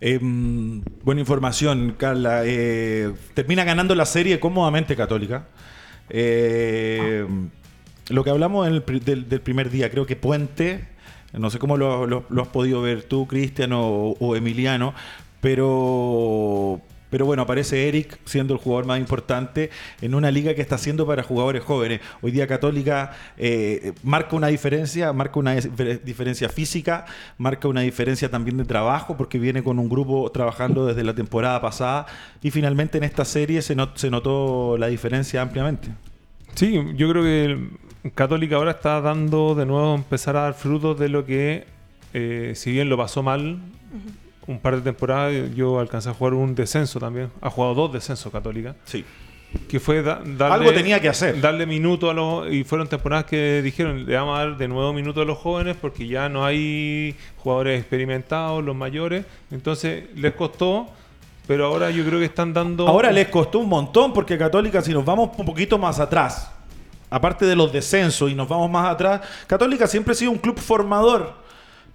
[0.00, 2.42] Mm, buena información, Carla.
[2.44, 5.46] Eh, termina ganando la serie cómodamente Católica.
[6.10, 7.24] Eh,
[8.08, 10.88] Lo que hablamos del, primer día, creo que Puente,
[11.32, 14.94] no sé cómo lo, has podido ver tú, Cristian o Emiliano,
[15.40, 20.74] pero, pero bueno, aparece Eric siendo el jugador más importante en una liga que está
[20.74, 22.00] haciendo para jugadores jóvenes.
[22.22, 27.06] Hoy día Católica eh, marca una diferencia, marca una dif- diferencia física,
[27.38, 31.60] marca una diferencia también de trabajo, porque viene con un grupo trabajando desde la temporada
[31.60, 32.06] pasada
[32.42, 35.88] y finalmente en esta serie se, not- se notó la diferencia ampliamente.
[36.54, 37.68] Sí, yo creo que
[38.14, 41.66] Católica ahora está dando de nuevo empezar a dar frutos de lo que,
[42.14, 43.58] eh, si bien lo pasó mal
[44.46, 47.30] un par de temporadas, yo alcancé a jugar un descenso también.
[47.40, 48.74] Ha jugado dos descensos Católica.
[48.84, 49.04] Sí.
[49.68, 51.40] Que fue da- darle, Algo tenía que hacer.
[51.40, 52.52] Darle minuto a los.
[52.52, 55.76] Y fueron temporadas que dijeron: le vamos a dar de nuevo minuto a los jóvenes
[55.80, 59.24] porque ya no hay jugadores experimentados, los mayores.
[59.50, 60.88] Entonces les costó,
[61.46, 62.86] pero ahora yo creo que están dando.
[62.86, 66.50] Ahora les costó un montón porque Católica, si nos vamos un poquito más atrás,
[67.08, 70.58] aparte de los descensos y nos vamos más atrás, Católica siempre ha sido un club
[70.58, 71.45] formador.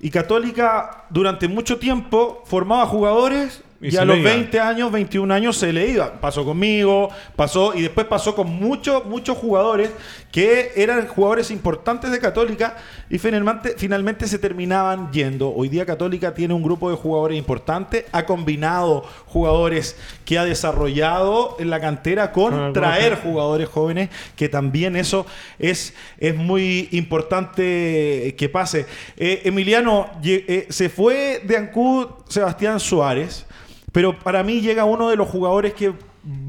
[0.04, 4.30] Y Católica durante mucho tiempo formaba jugadores Y a los iba.
[4.30, 6.20] 20 años, 21 años se le iba.
[6.22, 9.90] Pasó conmigo, pasó y después pasó con muchos, muchos jugadores
[10.32, 12.78] que eran jugadores importantes de Católica
[13.10, 15.54] y finalmente, finalmente se terminaban yendo.
[15.54, 21.58] Hoy día Católica tiene un grupo de jugadores importantes, ha combinado jugadores que ha desarrollado
[21.60, 25.26] en la cantera Con traer jugadores jóvenes, que también eso
[25.60, 28.86] es, es muy importante que pase.
[29.18, 33.46] Eh, Emiliano, eh, se fue de Ancud Sebastián Suárez,
[33.92, 35.94] pero para mí llega uno de los jugadores que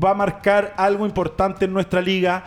[0.03, 2.45] va a marcar algo importante en nuestra liga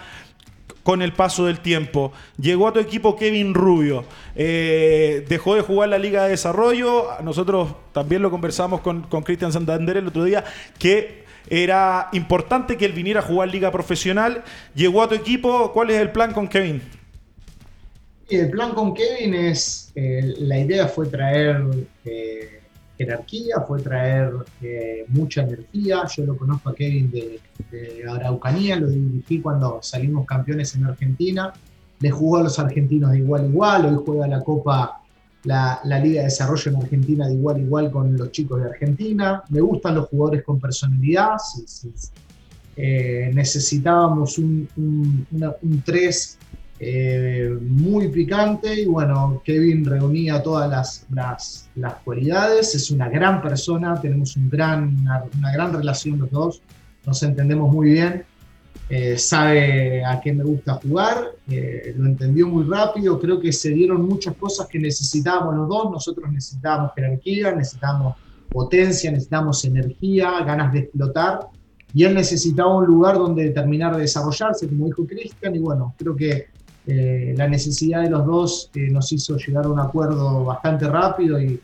[0.84, 2.14] con el paso del tiempo.
[2.38, 4.06] Llegó a tu equipo Kevin Rubio.
[4.36, 7.08] Eh, dejó de jugar la Liga de Desarrollo.
[7.24, 10.44] Nosotros también lo conversamos con con Cristian Santander el otro día,
[10.78, 14.44] que era importante que él viniera a jugar Liga Profesional.
[14.76, 15.72] Llegó a tu equipo.
[15.74, 16.82] ¿Cuál es el plan con Kevin?
[18.30, 21.62] El plan con Kevin es, eh, la idea fue traer
[22.06, 22.62] eh,
[22.98, 24.32] jerarquía, fue traer
[24.62, 26.04] eh, mucha energía.
[26.16, 27.40] Yo lo conozco a Kevin de,
[28.10, 31.54] Araucanía, lo dirigí cuando salimos campeones en Argentina.
[32.00, 35.02] Le jugó a los argentinos de igual a igual, hoy juega la Copa,
[35.44, 38.70] la, la Liga de Desarrollo en Argentina de igual a igual con los chicos de
[38.70, 39.44] Argentina.
[39.50, 41.38] Me gustan los jugadores con personalidad.
[42.78, 45.26] eh, necesitábamos un
[45.86, 46.38] 3
[46.88, 53.42] eh, muy picante y bueno, Kevin reunía todas las, las, las cualidades, es una gran
[53.42, 56.62] persona, tenemos un gran, una, gran relación los dos,
[57.04, 58.24] nos entendemos muy bien,
[58.88, 63.70] eh, sabe a qué me gusta jugar, eh, lo entendió muy rápido, creo que se
[63.70, 68.16] dieron muchas cosas que necesitábamos los dos, nosotros necesitábamos jerarquía, necesitábamos
[68.48, 71.48] potencia, necesitábamos energía, ganas de explotar
[71.96, 76.16] y él necesitaba un lugar donde terminar de desarrollarse, como dijo Cristian, y bueno, creo
[76.16, 76.54] que
[76.88, 81.42] eh, la necesidad de los dos eh, nos hizo llegar a un acuerdo bastante rápido
[81.42, 81.60] y,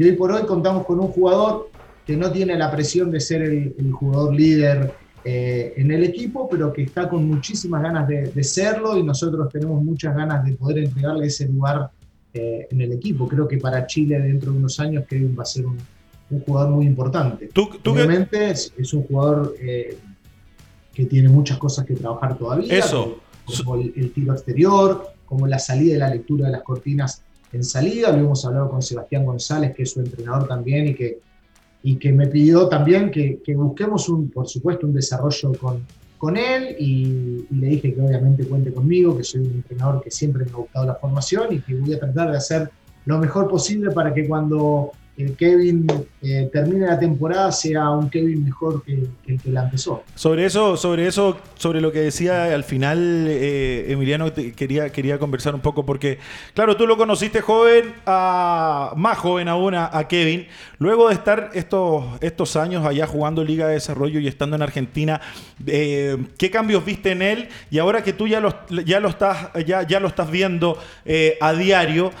[0.00, 1.70] hoy por hoy contamos con un jugador
[2.06, 6.72] que no tiene la presión de ser el, jugador líder eh, en el equipo, pero
[6.72, 11.26] que está con muchísimas ganas de, serlo y nosotros tenemos muchas ganas de poder entregarle
[11.26, 11.90] ese lugar
[12.32, 13.26] en el equipo.
[13.26, 15.78] Creo que para Chile dentro de unos años Kevin va a ser un,
[16.46, 17.50] jugador muy importante.
[17.52, 22.78] ¿Tú, Obviamente es, un jugador que tiene muchas cosas que trabajar todavía.
[22.78, 23.18] Eso
[23.58, 28.10] como el, tiro exterior, como la salida y la lectura de las cortinas en salida.
[28.12, 31.20] Lo hemos hablado con Sebastián González, que es su entrenador también y que,
[31.82, 35.84] y que me pidió también que, busquemos, un, por supuesto, un desarrollo con,
[36.18, 40.44] con él y, le dije que obviamente cuente conmigo, que soy un entrenador que siempre
[40.44, 42.70] me ha gustado la formación y que voy a tratar de hacer
[43.06, 44.92] lo mejor posible para que cuando
[45.36, 45.86] Kevin
[46.22, 48.92] eh, termine la temporada sea un Kevin mejor que,
[49.26, 50.02] el que la empezó.
[50.14, 55.54] Sobre eso, sobre eso, sobre lo que decía al final, eh, Emiliano, quería, quería conversar
[55.54, 56.18] un poco, porque,
[56.54, 60.46] claro, tú lo conociste joven, más joven aún, a, Kevin.
[60.78, 65.20] Luego de estar estos, estos años allá jugando Liga de Desarrollo y estando en Argentina,
[65.66, 67.48] eh, ¿qué cambios viste en él?
[67.70, 70.78] Y ahora que tú ya lo, ya lo, estás, ya, ya lo estás viendo
[71.40, 72.12] a diario,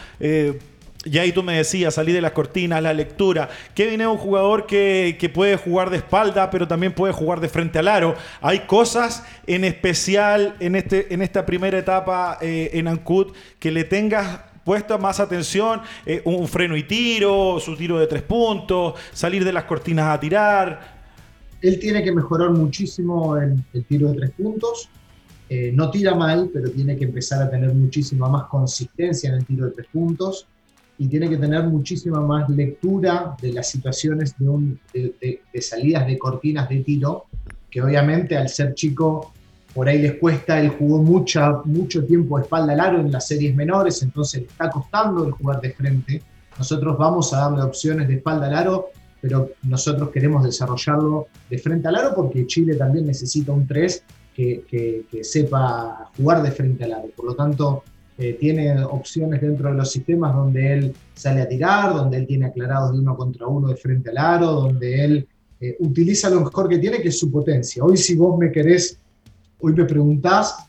[1.04, 3.48] y ahí tú me decías, salí de las cortinas, la lectura.
[3.74, 7.78] Kevin es un jugador que, puede jugar de espalda, pero también puede jugar de frente
[7.78, 8.14] al aro.
[8.42, 13.84] Hay cosas en especial en, este, en esta primera etapa eh, en Ancud que le
[13.84, 19.42] tengas puesta más atención, eh, un freno y tiro, su tiro de tres puntos, salir
[19.42, 21.00] de las cortinas a tirar.
[21.62, 24.90] Él tiene que mejorar muchísimo el, el tiro de tres puntos.
[25.48, 29.46] Eh, no tira mal, pero tiene que empezar a tener muchísima más consistencia en el
[29.46, 30.46] tiro de tres puntos
[31.00, 36.80] y tiene que tener muchísima más lectura de las situaciones de, salidas de cortinas de
[36.80, 37.24] tiro,
[37.70, 39.32] que obviamente al ser chico
[39.72, 43.26] por ahí les cuesta, él jugó mucha, mucho tiempo de espalda al aro en las
[43.26, 46.22] series menores, entonces le está costando el jugar de frente.
[46.58, 48.88] Nosotros vamos a darle opciones de espalda al aro,
[49.22, 55.06] pero nosotros queremos desarrollarlo de frente al aro porque Chile también necesita un 3 que,
[55.10, 57.08] que sepa jugar de frente al aro.
[57.16, 57.84] Por lo tanto,
[58.22, 62.44] eh, tiene opciones dentro de los sistemas donde él sale a tirar, donde él tiene
[62.44, 65.28] aclarados de uno contra uno de frente al aro, donde él
[65.58, 67.82] eh, utiliza lo mejor que tiene, que es su potencia.
[67.82, 68.98] Hoy si vos me querés,
[69.58, 70.66] hoy me preguntás,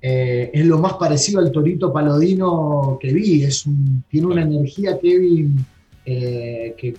[0.00, 3.64] eh, es lo más parecido al Torito Palodino que vi, es
[4.08, 5.66] tiene una energía Kevin
[6.04, 6.94] que,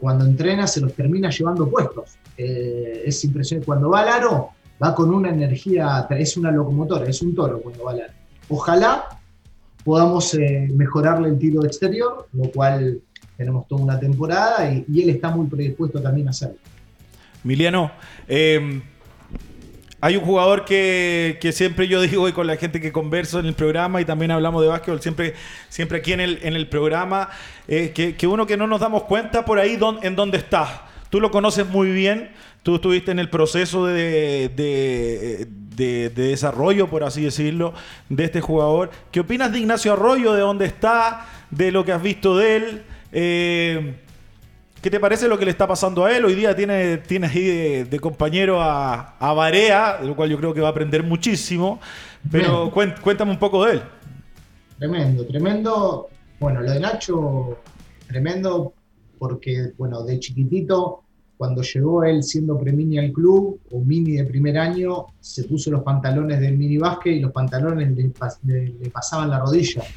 [0.00, 2.16] cuando entrena se los termina llevando puestos.
[2.36, 7.34] es impresionante, cuando va al aro va con una energía, es una locomotora, es un
[7.34, 8.12] toro cuando va al aro.
[8.50, 9.17] Ojalá
[9.88, 13.00] podamos eh, mejorarle el tiro exterior, lo cual
[13.38, 16.58] tenemos toda una temporada y, él está muy predispuesto también a hacerlo.
[17.42, 17.90] Emiliano,
[18.26, 18.82] em,
[19.98, 23.54] hay un jugador que, siempre yo digo y con la gente que converso en el
[23.54, 25.32] programa y también hablamos de básquetbol siempre,
[25.70, 27.30] siempre aquí en el, en el programa,
[27.66, 30.86] eh, que, uno que no nos damos cuenta por ahí en dónde está.
[31.08, 32.28] Tú lo conoces muy bien,
[32.62, 37.74] tú estuviste en el proceso de, desarrollo, por así decirlo,
[38.08, 38.90] de este jugador.
[39.10, 42.82] ¿Qué opinas de Ignacio Arroyo, de dónde está, de lo que has visto de él?
[43.12, 43.96] Eh,
[44.82, 46.24] ¿Qué te parece lo que le está pasando a él?
[46.24, 50.54] Hoy día tiene, tiene ahí de, compañero a, a Barea, de lo cual yo creo
[50.54, 51.80] que va a aprender muchísimo.
[52.30, 53.82] Pero cuéntame un poco de él.
[54.78, 56.08] Tremendo, tremendo.
[56.38, 57.58] Bueno, lo de Nacho,
[58.06, 58.72] tremendo
[59.18, 61.02] porque, bueno, de chiquitito
[61.38, 65.82] cuando llegó él siendo premini al club, o mini de primer año, se puso los
[65.82, 69.82] pantalones del mini básquet y los pantalones le, pasaban la rodilla.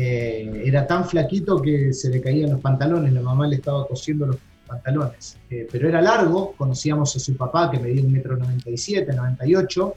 [0.00, 4.26] Eh, era tan flaquito que se le caían los pantalones, la mamá le estaba cosiendo
[4.26, 5.38] los pantalones.
[5.50, 9.94] Eh, pero era largo, conocíamos a su papá que medía un metro 97, 98,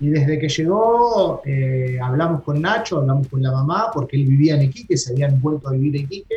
[0.00, 4.56] y desde que llegó eh, hablamos con Nacho, hablamos con la mamá, porque él vivía
[4.56, 6.34] en Iquique, se habían vuelto a vivir en Iquique,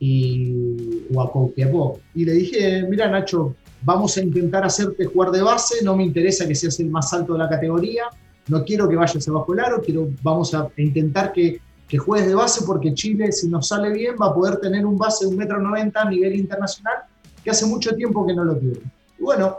[0.00, 1.06] y,
[2.14, 6.46] Y le dije, mira Nacho, vamos a intentar hacerte jugar de base, no me interesa
[6.46, 8.04] que seas el más alto de la categoría,
[8.48, 12.34] no quiero que vayas abajo el aro, quiero, vamos a intentar que, que juegues de
[12.34, 15.36] base porque Chile, si nos sale bien, va a poder tener un base de un
[15.36, 16.98] metro noventa a nivel internacional,
[17.42, 18.80] que hace mucho tiempo que no lo tiene.
[19.18, 19.56] Y bueno,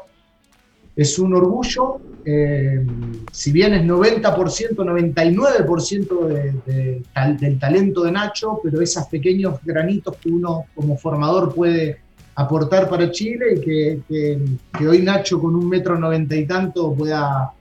[0.95, 2.85] es un orgullo, eh,
[3.31, 7.03] si bien es 90%, 99% de,
[7.39, 11.99] del talento de Nacho, pero esos pequeños granitos que uno como formador puede
[12.39, 13.59] aportar para Chile y
[14.07, 17.51] que, hoy Nacho con un metro noventa y tanto pueda,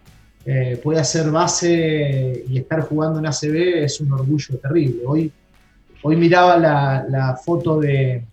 [0.47, 5.03] eh, hacer base y estar jugando en ACB es un orgullo terrible.
[5.05, 5.33] Hoy,
[6.03, 8.25] hoy miraba la, foto de,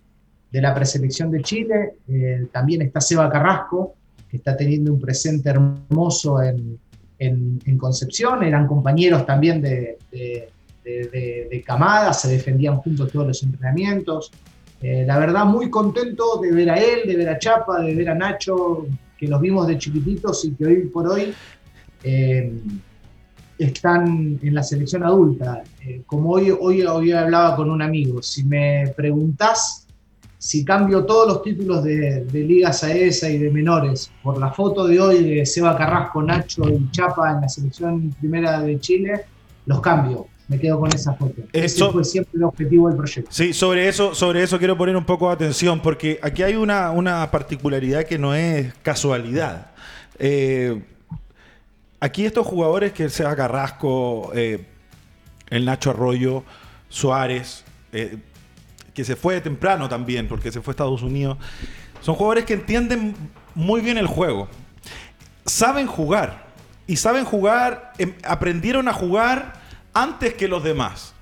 [0.52, 3.95] la preselección de Chile, eh, también está Seba Carrasco,
[4.36, 6.78] está teniendo un presente hermoso en,
[7.78, 9.98] Concepción, eran compañeros también de,
[10.86, 14.30] de, Camada, se defendían juntos todos los entrenamientos.
[14.80, 18.10] Eh, la verdad, muy contento de ver a él, de ver a Chapa, de ver
[18.10, 21.32] a Nacho, que los vimos de chiquititos y que hoy por hoy
[22.02, 22.52] eh,
[23.58, 25.62] están en la selección adulta.
[25.84, 29.85] Eh, como hoy, hoy, hoy hablaba con un amigo, si me preguntás
[30.46, 34.86] si cambio todos los títulos de, de Liga Saesa y de menores por la foto
[34.86, 39.24] de hoy de Seba Carrasco, Nacho y Chapa en la selección primera de Chile,
[39.66, 40.28] los cambio.
[40.46, 41.42] Me quedo con esa foto.
[41.52, 43.28] Eso fue siempre el objetivo del proyecto.
[43.32, 46.92] Sí, sobre eso, sobre eso quiero poner un poco de atención, porque aquí hay una,
[46.92, 49.72] una particularidad que no es casualidad.
[50.20, 50.80] Eh,
[51.98, 54.64] aquí estos jugadores que sea Carrasco, eh,
[55.50, 56.44] el Nacho Arroyo,
[56.88, 58.16] Suárez, eh,
[58.96, 61.36] que se fue temprano también, porque se fue a Estados Unidos,
[62.00, 63.14] son jugadores que entienden
[63.54, 64.48] muy bien el juego.
[65.44, 66.46] Saben jugar.
[66.86, 69.52] Y saben jugar, em, aprendieron a jugar
[69.92, 71.12] antes que los demás.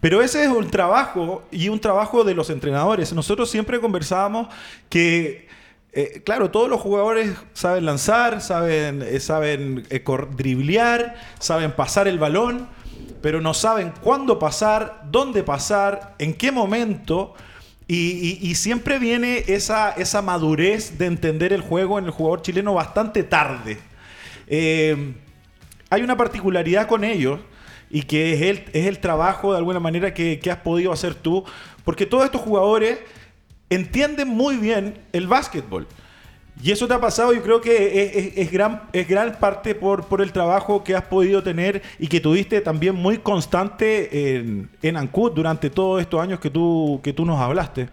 [0.00, 3.12] Pero ese es un trabajo y un trabajo de los entrenadores.
[3.12, 4.48] Nosotros siempre conversábamos
[4.88, 5.46] que
[5.92, 10.04] eh, claro, todos los jugadores saben lanzar, saben, eh, saben eh,
[10.36, 12.68] driblear, saben pasar el balón,
[13.26, 17.34] pero no saben cuándo pasar, dónde pasar, en qué momento.
[17.88, 23.24] Y, siempre viene esa, esa, madurez de entender el juego en el jugador chileno bastante
[23.24, 23.78] tarde.
[24.48, 27.40] hay una particularidad con ellos
[27.90, 31.44] y que es el, es el trabajo de alguna manera que has podido hacer tú,
[31.84, 33.00] porque todos estos jugadores
[33.70, 35.88] entienden muy bien el básquetbol.
[36.62, 40.22] Y eso te ha pasado, yo creo que es, gran, es gran parte por, por,
[40.22, 45.32] el trabajo que has podido tener y que tuviste también muy constante en, en Ancud
[45.32, 47.88] durante todos estos años que tú, que tú nos hablaste.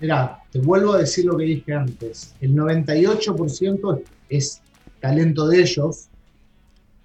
[0.00, 2.34] Mira, te vuelvo a decir lo que dije antes.
[2.40, 4.60] El 98% es
[5.00, 6.08] talento de ellos,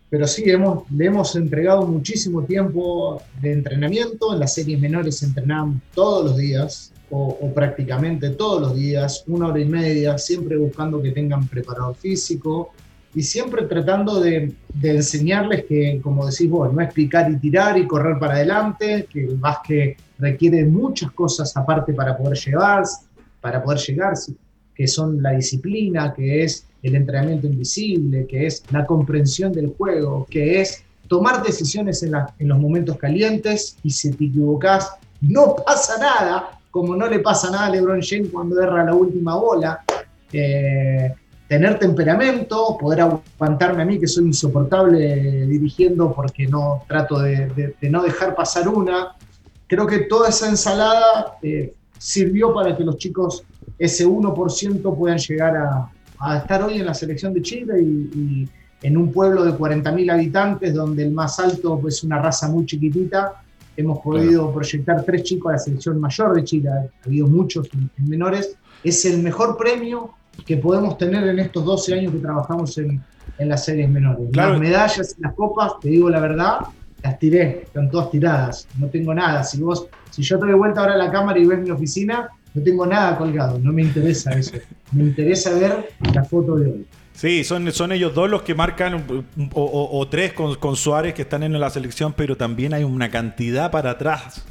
[0.09, 4.33] pero sí, hemos, le hemos entregado muchísimo tiempo de entrenamiento.
[4.33, 9.59] En las series menores entrenamos todos los días, o, prácticamente todos los días, una hora
[9.59, 12.71] y media, siempre buscando que tengan preparador físico
[13.13, 17.85] y siempre tratando de, enseñarles que, como decís vos, no es picar y tirar y
[17.85, 22.83] correr para adelante, que el básquet requiere muchas cosas aparte para poder llegar,
[23.39, 24.13] para poder llegar,
[24.73, 30.25] que son la disciplina, que es el entrenamiento invisible, que es la comprensión del juego,
[30.29, 34.89] que es tomar decisiones en, en los momentos calientes y si te equivocas,
[35.21, 39.35] no pasa nada, como no le pasa nada a LeBron James cuando erra la última
[39.35, 39.83] bola.
[40.31, 41.13] Eh,
[41.47, 48.01] tener temperamento, poder aguantarme a mí que soy insoportable dirigiendo porque no trato de, no
[48.01, 49.15] dejar pasar una.
[49.67, 53.43] Creo que toda esa ensalada eh, sirvió para que los chicos,
[53.77, 58.49] ese 1%, puedan llegar a, estar hoy en la selección de Chile y,
[58.81, 63.43] en un pueblo de 40.000 habitantes donde el más alto es una raza muy chiquitita
[63.75, 67.89] hemos podido proyectar tres chicos a la selección mayor de Chile, ha habido muchos en,
[68.09, 70.11] menores, es el mejor premio
[70.45, 73.01] que podemos tener en estos 12 años que trabajamos en,
[73.37, 74.27] en las series menores.
[74.35, 76.59] Las medallas y las copas, te digo la verdad,
[77.03, 79.43] las tiré, están todas tiradas, no tengo nada.
[79.43, 82.29] Si vos, si yo te doy vuelta ahora a la cámara y ves mi oficina,
[82.53, 84.57] no tengo nada colgado, no me interesa eso.
[84.91, 86.87] Me interesa ver la foto de hoy.
[87.13, 91.57] Sí, son, son ellos dos los que marcan, o, tres con, Suárez que están en
[91.59, 94.43] la selección, pero también hay una cantidad para atrás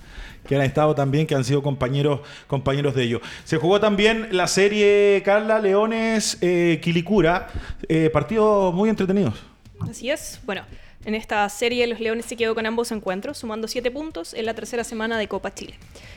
[0.47, 3.23] que han estado también, que han sido compañeros, compañeros de ellos.
[3.45, 7.49] Se jugó también la serie Carla Leones eh, Quilicura,
[7.89, 9.35] eh, partidos muy entretenidos.
[9.81, 10.41] Así es.
[10.45, 10.63] Bueno,
[11.05, 14.55] en esta serie los Leones se quedó con ambos encuentros, sumando 7 puntos en la
[14.55, 15.75] tercera semana de Copa Chile.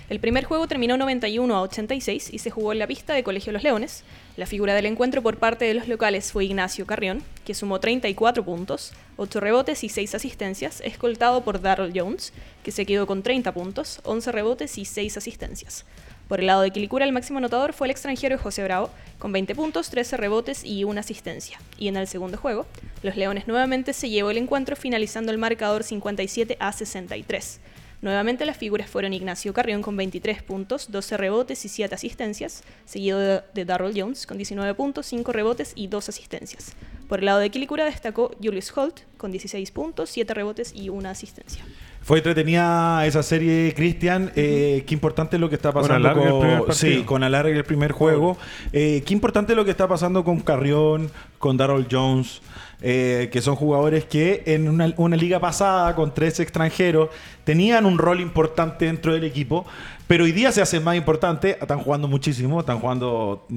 [0.09, 3.51] El primer juego terminó 91 a 86 y se jugó en la pista de Colegio
[3.51, 4.03] Los Leones.
[4.37, 8.45] La figura del encuentro por parte de los locales fue Ignacio Carrión, que sumó 34
[8.45, 12.31] puntos, 8 rebotes y 6 asistencias, escoltado por Darrell Jones,
[12.63, 15.85] que se quedó con 30 puntos, 11 rebotes y 6 asistencias.
[16.27, 19.53] Por el lado de Quilicura, el máximo anotador fue el extranjero José Bravo, con 20
[19.53, 21.59] puntos, 13 rebotes y una asistencia.
[21.77, 22.65] Y en el segundo juego,
[23.03, 27.59] los Leones nuevamente se llevó el encuentro finalizando el marcador 57 a 63.
[28.01, 33.19] Nuevamente las figuras fueron Ignacio Carrión con 23 puntos, 12 rebotes y 7 asistencias, seguido
[33.19, 36.73] de, Darrell Jones con 19 puntos, 5 rebotes y 2 asistencias.
[37.07, 41.11] Por el lado de Quilicura destacó Julius Holt con 16 puntos, 7 rebotes y una
[41.11, 41.63] asistencia.
[42.05, 44.31] Fue entretenida esa serie, Cristian.
[44.35, 48.37] Eh, qué importante lo que está pasando con, sí, con Alargue el primer juego.
[48.71, 52.43] Eh, qué importante lo que está pasando con Carrión, con Darrell Jones.
[52.81, 57.09] Eh, que son jugadores que en una, liga pasada con tres extranjeros
[57.43, 59.65] tenían un rol importante dentro del equipo,
[60.05, 63.47] pero hoy día se hacen más importantes, están jugando muchísimo, están jugando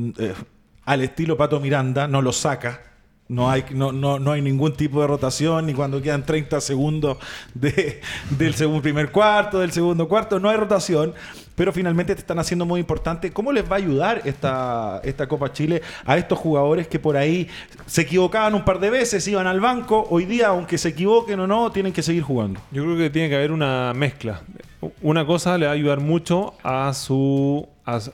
[0.86, 2.80] al estilo Pato Miranda, no lo saca.
[3.28, 7.18] No hay, no, no, no hay ningún tipo de rotación, ni cuando quedan 30 segundos
[7.54, 8.00] de,
[8.30, 11.14] del segundo, primer cuarto, del segundo cuarto, no hay rotación
[11.58, 13.32] pero finalmente te están haciendo muy importante.
[13.32, 17.48] ¿Cómo les va a ayudar esta, esta Copa Chile a estos jugadores que por ahí
[17.84, 20.06] se equivocaban un par de veces, iban al banco?
[20.08, 22.60] Hoy día, aunque se equivoquen o no, tienen que seguir jugando.
[22.70, 24.42] Yo creo que tiene que haber una mezcla.
[25.02, 27.68] Una cosa le va a ayudar mucho a su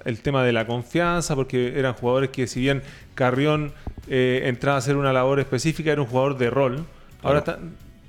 [0.07, 2.83] el tema de la confianza, porque eran jugadores que si bien
[3.15, 3.75] Carrión
[4.09, 6.85] eh, entraba a hacer una labor específica, era un jugador de rol.
[7.23, 7.59] Ahora está,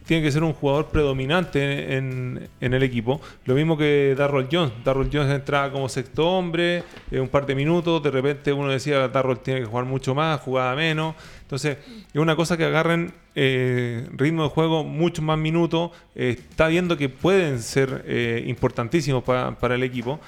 [0.05, 3.19] tiene que ser un jugador predominante en, el equipo.
[3.45, 4.71] Lo mismo que Darrell Jones.
[4.83, 9.07] Darrell Jones entraba como sexto hombre, eh, un par de minutos, de repente uno decía
[9.07, 11.15] Darrell tiene que jugar mucho más, jugaba menos.
[11.41, 11.77] Entonces,
[12.13, 15.91] es una cosa que agarren eh, ritmo de juego, muchos más minutos.
[16.13, 18.05] Eh, está viendo que pueden ser
[18.45, 20.19] importantísimos para el equipo.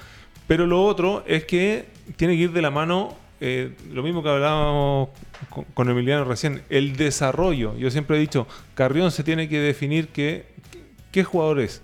[0.46, 4.28] Pero lo otro es que tiene que ir de la mano eh, lo mismo que
[4.28, 5.10] hablábamos
[5.74, 7.76] con, Emiliano recién, el desarrollo.
[7.76, 10.46] Yo siempre he dicho, Carrión se tiene que definir que,
[11.12, 11.82] qué jugador es.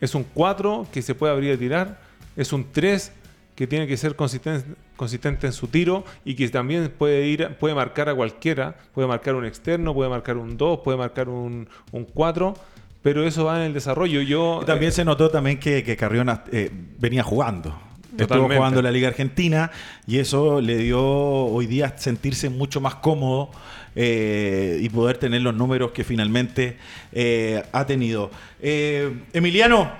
[0.00, 2.00] Es un 4 que se puede abrir y tirar,
[2.36, 3.12] es un 3
[3.54, 7.74] que tiene que ser consistente, consistente en su tiro y que también puede ir puede
[7.74, 11.68] marcar a cualquiera, puede marcar un externo, puede marcar un 2, puede marcar un,
[12.12, 12.54] 4
[13.00, 14.22] pero eso va en el desarrollo.
[14.22, 17.78] Yo, también se notó también que, que Carrión eh, venía jugando.
[18.18, 19.70] Estuvo jugando en la Liga Argentina
[20.06, 23.50] y eso le dio hoy día sentirse mucho más cómodo
[23.96, 26.76] eh, y poder tener los números que finalmente
[27.12, 28.30] eh, ha tenido.
[28.60, 29.92] Eh, Emiliano,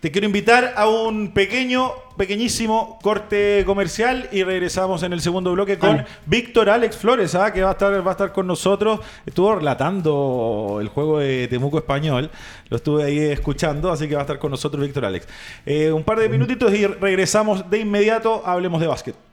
[0.00, 5.76] te quiero invitar a un pequeño, pequeñísimo corte comercial y regresamos en el segundo bloque
[5.76, 7.52] con Víctor Alex Flores, ¿ah?
[7.52, 9.00] que va a, estar, va a estar con nosotros.
[9.26, 12.30] Estuvo relatando el juego de Temuco Español,
[12.68, 15.26] lo estuve ahí escuchando, así que va a estar con nosotros Víctor Alex.
[15.66, 19.27] Eh, un par de minutitos y regresamos de inmediato, hablemos de básquet.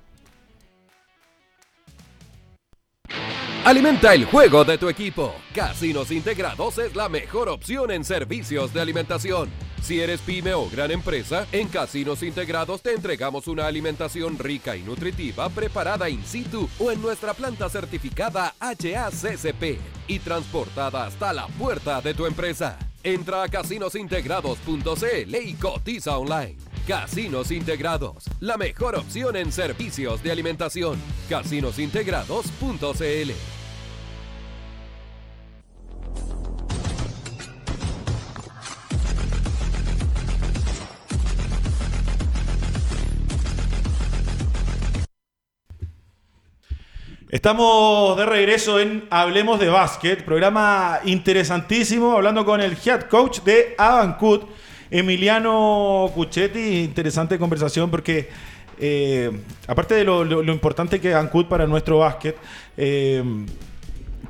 [3.66, 5.34] Alimenta el juego de tu equipo.
[5.52, 9.50] Casinos Integrados es la mejor opción en servicios de alimentación.
[9.82, 14.84] Si eres pyme o gran empresa, en Casinos Integrados te entregamos una alimentación rica y
[14.84, 22.02] nutritiva preparada in situ o en nuestra planta certificada HACCP y transportada hasta la puerta
[22.02, 22.78] de tu empresa.
[23.04, 26.58] Entra a casinosintegrados.cl y cotiza online.
[26.88, 31.00] Casinos Integrados, la mejor opción en servicios de alimentación.
[31.30, 33.55] Casinosintegrados.cl
[47.36, 53.76] Estamos de regreso en Hablemos de Básquet, programa interesantísimo, hablando con el head coach de
[53.78, 54.48] Avancut,
[54.90, 56.84] Emiliano Cuchetti.
[56.84, 58.30] Interesante conversación porque,
[58.80, 59.30] eh,
[59.68, 62.38] aparte de lo, importante que es Avancut para nuestro básquet,
[62.78, 63.22] eh,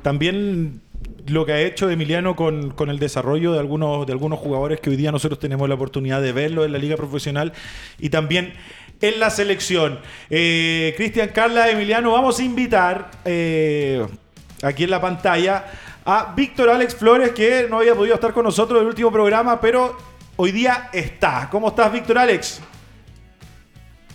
[0.02, 0.80] también
[1.28, 4.90] lo que ha hecho Emiliano con, con, el desarrollo de algunos, de algunos jugadores que
[4.90, 7.52] hoy día nosotros tenemos la oportunidad de verlo en la liga profesional
[8.00, 8.54] y también
[9.00, 10.00] en la selección.
[10.30, 14.06] Eh, Cristian, Carla, Emiliano, vamos a invitar eh,
[14.62, 15.64] aquí en la pantalla
[16.04, 19.60] a Víctor Alex Flores, que no había podido estar con nosotros en el último programa,
[19.60, 19.96] pero
[20.36, 21.48] hoy día está.
[21.50, 22.60] ¿Cómo estás, Víctor Alex?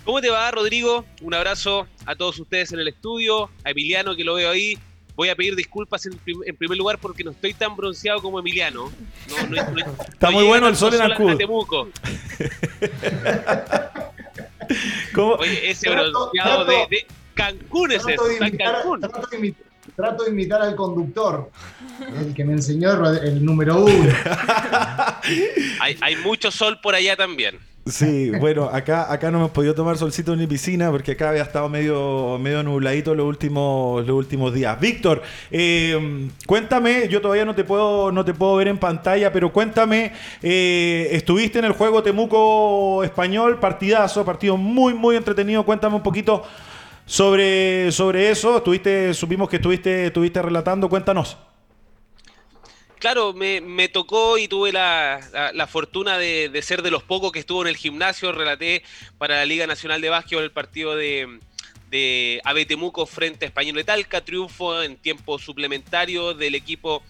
[0.05, 1.05] ¿Cómo te va, Rodrigo?
[1.21, 4.77] Un abrazo a todos ustedes en el estudio, a Emiliano que lo veo ahí.
[5.15, 6.17] Voy a pedir disculpas en,
[6.55, 8.91] primer lugar porque no estoy tan bronceado como Emiliano.
[10.11, 11.31] Está muy bueno el sol en Ancud.
[15.39, 18.23] Oye, ese bronceado de, de, Cancún es eso,
[18.57, 19.01] Cancún.
[19.95, 21.49] Trato de, imitar, al conductor,
[22.19, 24.13] el que me enseñó el número uno.
[25.79, 27.59] hay, hay mucho sol por allá también.
[27.91, 31.43] Sí, bueno, acá, acá no hemos podido tomar solcito en mi piscina porque acá había
[31.43, 34.79] estado medio, medio nubladito los últimos, los últimos días.
[34.79, 35.21] Víctor,
[35.51, 40.13] eh, cuéntame, yo todavía no te puedo, no te puedo ver en pantalla, pero cuéntame,
[40.41, 45.65] eh, estuviste en el juego Temuco Español, partidazo, partido muy, muy entretenido.
[45.65, 46.43] Cuéntame un poquito
[47.05, 48.57] sobre, sobre eso.
[48.57, 51.37] Estuviste, supimos que estuviste, estuviste relatando, cuéntanos
[53.01, 57.67] claro, me, tocó y tuve la, fortuna de, ser de los pocos que estuvo en
[57.67, 58.31] el gimnasio.
[58.31, 58.83] Relaté
[59.17, 61.39] para la Liga Nacional de Básquetbol el partido de,
[61.89, 64.21] de Abetemuco frente a Español de Talca.
[64.21, 67.03] Triunfo en tiempo suplementario del equipo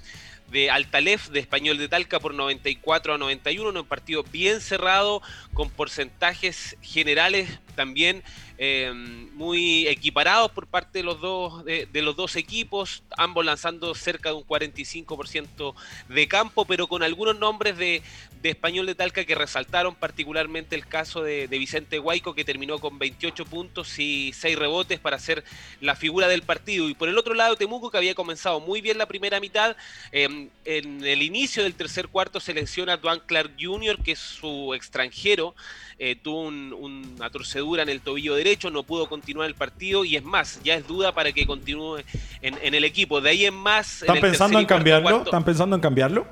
[0.50, 5.22] de Altalef de Español de Talca por 94 a 91, un partido bien cerrado
[5.54, 8.24] con porcentajes generales también
[8.64, 8.94] eh,
[9.34, 14.36] muy equiparados por parte de los dos de, los dos equipos, ambos lanzando cerca de
[14.36, 15.74] un 45%
[16.10, 18.04] de campo, pero con algunos nombres de,
[18.50, 23.46] español de Talca que resaltaron, particularmente el caso de, Vicente Guayco, que terminó con 28
[23.46, 25.44] puntos y 6 rebotes para ser
[25.80, 26.90] la figura del partido.
[26.90, 29.76] Y por el otro lado, Temuco, que había comenzado muy bien la primera mitad,
[30.12, 34.74] em, en el inicio del tercer cuarto selecciona a Duan Clark Jr., que es su
[34.74, 35.56] extranjero,
[36.00, 40.24] eh, tuvo una torcedura en el tobillo derecho, no pudo continuar el partido y es
[40.24, 42.00] más, ya es duda para que continúe
[42.42, 43.22] en, el equipo.
[43.22, 44.02] De ahí en más...
[44.02, 45.24] ¿Están pensando en cambiarlo?
[45.24, 46.26] ¿Están pensando en cambiarlo?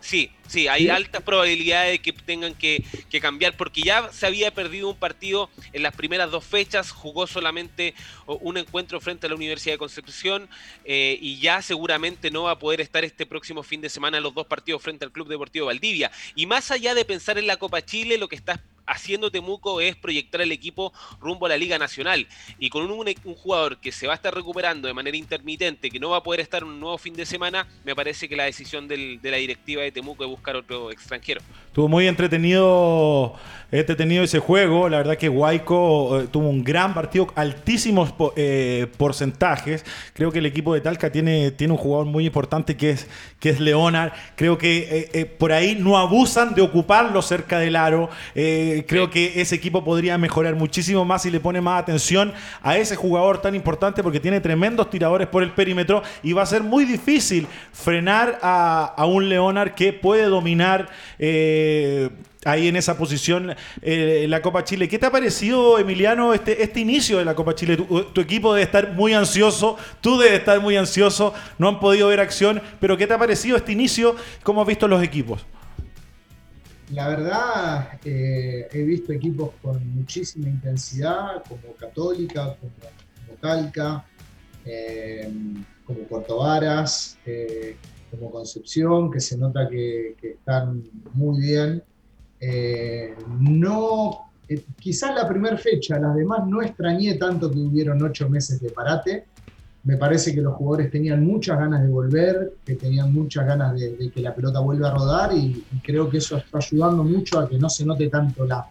[0.00, 2.84] Sí, sí, hay altas probabilidades de que tengan que,
[3.20, 7.94] cambiar porque ya se había perdido un partido en las primeras dos fechas, jugó solamente
[8.26, 10.48] un encuentro frente a la Universidad de Concepción
[10.84, 14.22] eh, y ya seguramente no va a poder estar este próximo fin de semana en
[14.22, 16.10] los dos partidos frente al Club Deportivo Valdivia.
[16.34, 19.96] Y más allá de pensar en la Copa Chile, lo que está haciendo Temuco es
[19.96, 22.26] proyectar el equipo rumbo a la Liga Nacional.
[22.58, 26.10] Y con un, jugador que se va a estar recuperando de manera intermitente, que no
[26.10, 29.18] va a poder estar un nuevo fin de semana, me parece que la decisión de
[29.22, 31.42] la directiva de Temuco es buscar otro extranjero.
[31.66, 33.34] Estuvo muy entretenido,
[33.70, 34.88] entretenido ese juego.
[34.88, 39.84] La verdad que Guayco eh, tuvo un gran partido, altísimos eh, porcentajes.
[40.14, 43.06] Creo que el equipo de Talca tiene, tiene un jugador muy importante que es,
[43.38, 44.12] que es Leonard.
[44.34, 49.54] Creo que eh, por ahí no abusan de ocuparlo cerca del aro creo que ese
[49.54, 52.32] equipo podría mejorar muchísimo más si le pone más atención
[52.62, 56.46] a ese jugador tan importante porque tiene tremendos tiradores por el perímetro y va a
[56.46, 60.88] ser muy difícil frenar a, un Leonard que puede dominar.
[61.18, 62.08] Eh,
[62.44, 64.88] ahí en esa posición eh, la Copa Chile.
[64.88, 67.76] ¿Qué te ha parecido, Emiliano, este, este inicio de la Copa Chile?
[67.76, 72.20] Tu, equipo debe estar muy ansioso, tú debes estar muy ansioso, no han podido ver
[72.20, 74.16] acción, pero ¿qué te ha parecido este inicio?
[74.42, 75.44] ¿Cómo has visto los equipos?
[76.92, 84.04] La verdad, eh, he visto equipos con muchísima intensidad, como Católica, como, Calca,
[84.64, 85.32] eh,
[85.84, 87.16] como Puerto Varas,
[88.10, 90.82] como Concepción, que se nota que, están
[91.14, 91.82] muy bien.
[93.38, 94.30] no,
[94.78, 99.24] quizás la primera fecha, las demás no extrañé tanto que hubieron ocho meses de parate
[99.82, 104.10] me parece que los jugadores tenían muchas ganas de volver, que tenían muchas ganas de,
[104.12, 107.58] que la pelota vuelva a rodar y, creo que eso está ayudando mucho a que
[107.58, 108.68] no se note tanto la,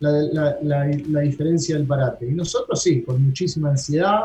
[0.00, 2.28] la, diferencia del parate.
[2.28, 4.24] Y nosotros sí, con muchísima ansiedad,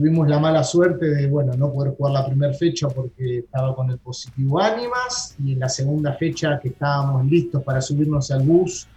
[0.00, 3.90] tuvimos la mala suerte de bueno, no poder jugar la primera fecha porque estaba con
[3.90, 8.88] el positivo Ánimas y en la segunda fecha que estábamos listos para subirnos al bus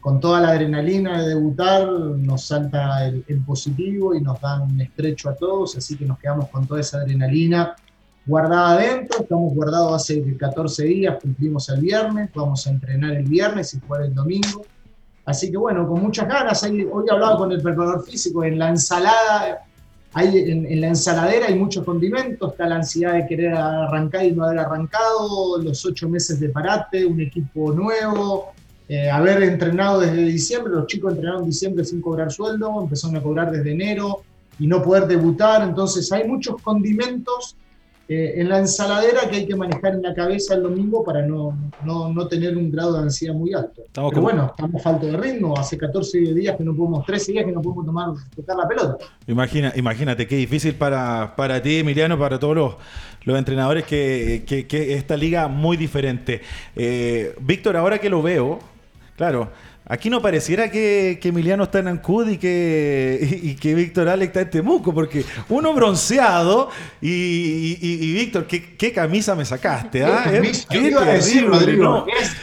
[0.00, 5.28] con toda la adrenalina de debutar, nos salta el, positivo y nos dan un estrecho
[5.28, 7.76] a todos, así que nos quedamos con toda esa adrenalina
[8.24, 13.74] guardada adentro, estamos guardados hace 14 días, cumplimos el viernes, vamos a entrenar el viernes
[13.74, 14.64] y jugar el domingo.
[15.26, 19.67] Así que bueno, con muchas ganas, hoy hablaba con el preparador físico, en la ensalada,
[20.18, 24.44] hay, en, la ensaladera hay muchos condimentos, está la ansiedad de querer arrancar y no
[24.44, 28.52] haber arrancado, los ocho meses de parate, un equipo nuevo,
[28.88, 33.22] eh, haber entrenado desde diciembre, los chicos entrenaron en diciembre sin cobrar sueldo, empezaron a
[33.22, 34.22] cobrar desde enero
[34.58, 37.54] y no poder debutar, entonces hay muchos condimentos
[38.10, 41.54] eh, en la ensaladera que hay que manejar en la cabeza el domingo para no,
[41.84, 43.82] no, tener un grado de ansiedad muy alto.
[43.92, 47.52] Pero bueno, estamos falto de ritmo, hace 14 días que no podemos, 13 días que
[47.52, 48.96] no podemos tomar, tocar la pelota.
[49.26, 52.74] Imagina, imagínate qué difícil para, para ti, Emiliano, para todos los,
[53.24, 56.40] los entrenadores que, que, esta liga muy diferente.
[56.76, 58.58] Eh, Víctor, ahora que lo veo,
[59.18, 59.50] Claro,
[59.88, 64.40] aquí no pareciera que, Emiliano está en Ancud y que, y, que Víctor Alex está
[64.42, 66.70] en Temuco, porque uno bronceado
[67.00, 70.04] y, Víctor, ¿qué, camisa me sacaste?
[70.04, 70.24] ¿ah?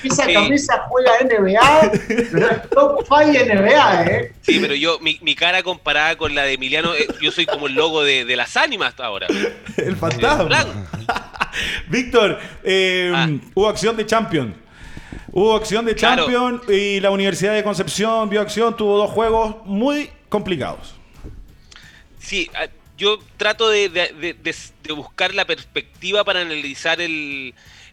[0.03, 1.91] esa camisa juega NBA,
[2.31, 4.31] pero es top 5 NBA, ¿eh?
[4.41, 7.73] Sí, pero yo, mi, cara comparada con la de Emiliano, eh, yo soy como el
[7.73, 9.27] logo de, las ánimas hasta ahora.
[9.77, 10.65] el fantasma.
[11.89, 13.29] Víctor, eh, ah.
[13.53, 14.64] hubo acción de Champions.
[15.37, 20.09] Hubo acción de Champions y la Universidad de Concepción vio acción, tuvo dos juegos muy
[20.29, 20.95] complicados.
[22.19, 22.49] Sí,
[22.97, 24.37] yo trato de,
[24.95, 26.99] buscar la perspectiva para analizar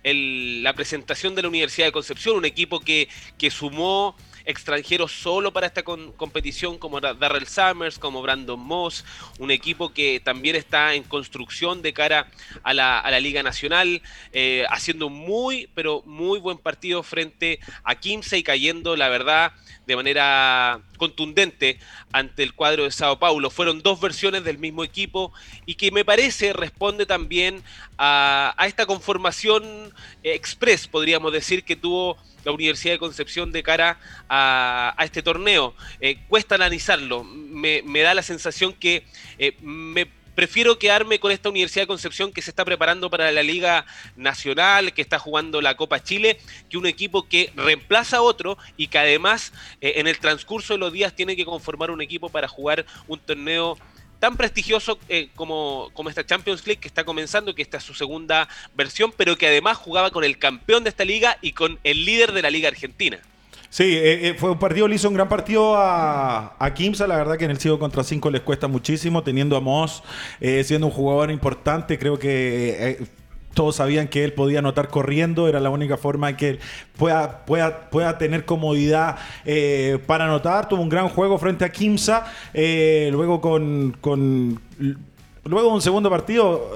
[0.05, 5.66] la presentación de la Universidad de Concepción, un equipo que, que sumó extranjeros solo para
[5.66, 9.05] esta competición, como Darrell Summers, como Brandon Moss,
[9.38, 12.28] un equipo que también está en construcción de cara
[12.62, 18.97] a la, Liga Nacional, eh, haciendo muy, pero muy buen partido frente a Kimsey, cayendo,
[18.97, 19.53] la verdad,
[19.87, 21.78] de manera contundente
[22.12, 23.51] ante el cuadro de Sao Paulo.
[23.51, 25.33] Fueron dos versiones del mismo equipo
[25.66, 27.62] y que me parece responde también
[27.99, 34.95] a, esta conformación express, podríamos decir, que tuvo la Universidad de Concepción de cara a,
[35.01, 35.74] este torneo.
[36.01, 39.05] Eh, cuesta analizarlo, me, da la sensación que
[39.39, 43.43] eh, me prefiero quedarme con esta Universidad de Concepción que se está preparando para la
[43.43, 43.85] Liga
[44.16, 48.89] Nacional, que está jugando la Copa Chile, que un equipo que reemplaza a otro y
[48.89, 52.49] que además eh, en el transcurso de los días tiene que conformar un equipo para
[52.49, 53.78] jugar un torneo
[54.18, 57.93] tan prestigioso eh, como, como esta Champions League que está comenzando, que esta es su
[57.93, 62.05] segunda versión, pero que además jugaba con el campeón de esta liga y con el
[62.05, 63.20] líder de la Liga Argentina.
[63.72, 67.06] Sí, eh, eh, fue un partido, le hizo un gran partido a, a Kimsa.
[67.06, 70.02] La verdad que en el 5 contra 5 les cuesta muchísimo, teniendo a Moss
[70.42, 71.98] eh, siendo un jugador importante.
[71.98, 73.02] Creo que
[73.54, 76.60] todos sabían que él podía anotar corriendo, era la única forma en que él
[76.98, 79.16] pueda, pueda, pueda tener comodidad
[80.06, 80.68] para anotar.
[80.68, 82.26] Tuvo un gran juego frente a Kimsa.
[82.52, 84.60] luego con, con
[85.44, 86.72] luego un segundo partido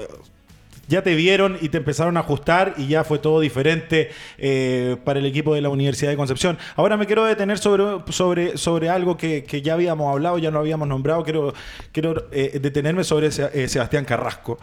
[0.87, 5.19] ya te vieron y te empezaron a ajustar y ya fue todo diferente eh, para
[5.19, 6.57] el equipo de la Universidad de Concepción.
[6.75, 10.87] Ahora me quiero detener sobre, sobre, sobre algo que, ya habíamos hablado, ya no habíamos
[10.87, 11.23] nombrado.
[11.23, 11.53] Quiero,
[11.91, 14.57] quiero eh, detenerme sobre eh, Sebastián Carrasco.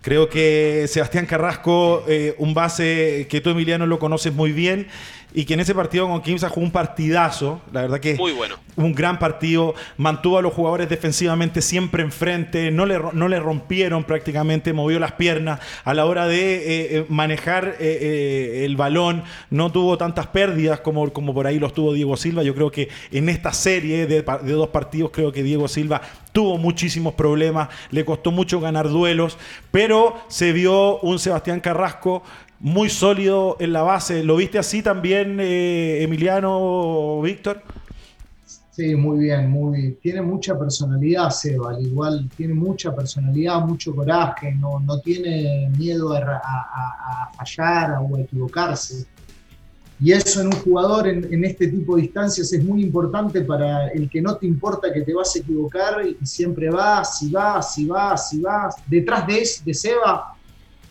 [0.00, 2.04] Creo que Sebastián Carrasco,
[2.36, 4.88] un base que tú, Emiliano, lo conoces muy bien
[5.36, 8.54] y que en ese partido con Kimsa jugó un partidazo, la verdad que muy bueno.
[8.76, 14.04] un gran partido, mantuvo a los jugadores defensivamente siempre enfrente, no le, no le rompieron
[14.04, 19.72] prácticamente, movió las piernas a la hora de eh, eh, manejar eh, el balón, no
[19.72, 23.28] tuvo tantas pérdidas como, como por ahí los tuvo Diego Silva, yo creo que en
[23.28, 28.32] esta serie de, de dos partidos creo que Diego Silva tuvo muchísimos problemas, le costó
[28.32, 29.38] mucho ganar duelos,
[29.70, 32.22] pero se vio un Sebastián Carrasco
[32.60, 34.24] muy sólido en la base.
[34.24, 37.62] ¿Lo viste así también, eh, Emiliano Víctor?
[38.74, 44.52] Sí, muy bien, muy Tiene mucha personalidad, Seba, al igual tiene mucha personalidad, mucho coraje,
[44.52, 49.06] no, no tiene miedo a, fallar o a equivocarse.
[50.00, 54.10] Y eso en un jugador en, este tipo de instancias es muy importante para el
[54.10, 57.86] que no te importa que te vas a equivocar y siempre vas, y vas, y
[57.86, 58.74] vas, y vas.
[58.88, 60.33] Detrás de, de Seba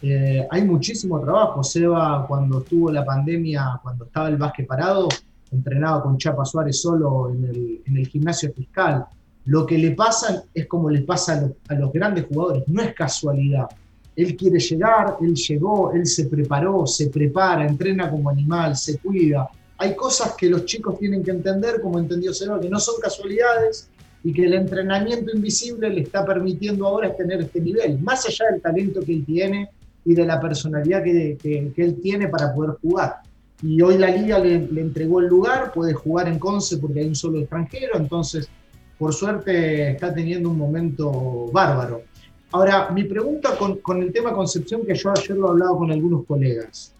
[0.06, 1.64] eh, hay muchísimo trabajo.
[1.64, 5.08] Seba, cuando estuvo la pandemia, cuando estaba el básquet parado,
[5.50, 9.06] entrenaba con Chapa Suárez solo en el, gimnasio fiscal.
[9.46, 13.70] Lo que le pasa es como le pasa a los, grandes jugadores, no es casualidad.
[14.14, 19.50] Él quiere llegar, él llegó, él se preparó, se prepara, entrena como animal, se cuida.
[19.78, 23.90] Hay cosas que los chicos tienen que entender, como entendió Seba, que no son casualidades
[24.22, 28.00] y que el entrenamiento invisible le está permitiendo ahora tener este nivel.
[28.00, 29.70] Más allá del talento que él tiene,
[30.06, 33.22] y de la personalidad que, él tiene para poder jugar.
[33.62, 37.16] Y hoy la liga le, entregó el lugar, puede jugar en Conce porque hay un
[37.16, 38.50] solo extranjero, entonces
[38.98, 42.04] por suerte está teniendo un momento bárbaro.
[42.52, 46.26] Ahora, mi pregunta con, el tema Concepción, que yo ayer lo he hablado con algunos
[46.26, 46.94] colegas.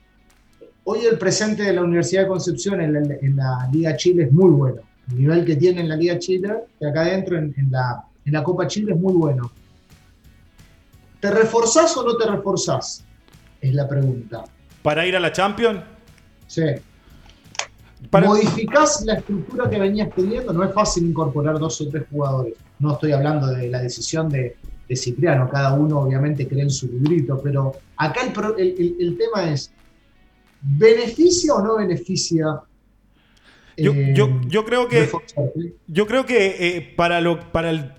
[0.86, 4.82] Hoy el presente de la Universidad de Concepción en la, Liga Chile es muy bueno.
[5.12, 6.50] El nivel que tiene en la Liga Chile,
[6.80, 9.52] que acá adentro en, la, en la Copa Chile es muy bueno.
[11.24, 13.06] ¿Te reforzás o no te reforzás?
[13.62, 14.44] Es la pregunta.
[14.82, 15.82] ¿Para ir a la Champions?
[16.48, 16.64] Sí.
[18.12, 20.52] ¿Modificás la estructura que venías teniendo?
[20.52, 22.56] No es fácil incorporar dos o tres jugadores.
[22.80, 24.58] No estoy hablando de la decisión de,
[24.96, 28.22] Cipriano, cada uno obviamente cree en su librito, pero acá
[28.58, 29.72] el, tema es,
[30.62, 32.62] ¿beneficia o no beneficia
[33.76, 35.10] yo, creo que
[35.88, 37.92] yo creo que eh, para lo para el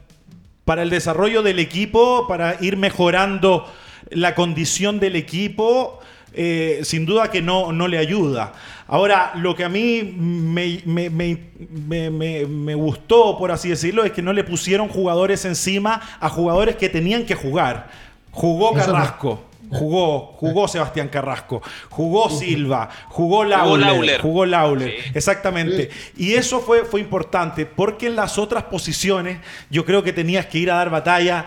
[0.65, 3.67] para el desarrollo del equipo, para ir mejorando
[4.11, 6.01] la condición del equipo,
[6.33, 8.53] eh, sin duda que no, no le ayuda.
[8.87, 14.45] Ahora, lo que a mí me, me, gustó, por así decirlo, es que no le
[14.45, 17.89] pusieron jugadores encima a jugadores que tenían que jugar.
[18.31, 19.43] Jugó Carrasco.
[19.71, 25.91] Jugó, jugó Sebastián Carrasco, jugó Silva, jugó Lauler, jugó Lauler, exactamente.
[26.17, 29.39] Y eso fue, fue importante porque en las otras posiciones
[29.71, 31.47] yo creo que tenías que ir a dar batalla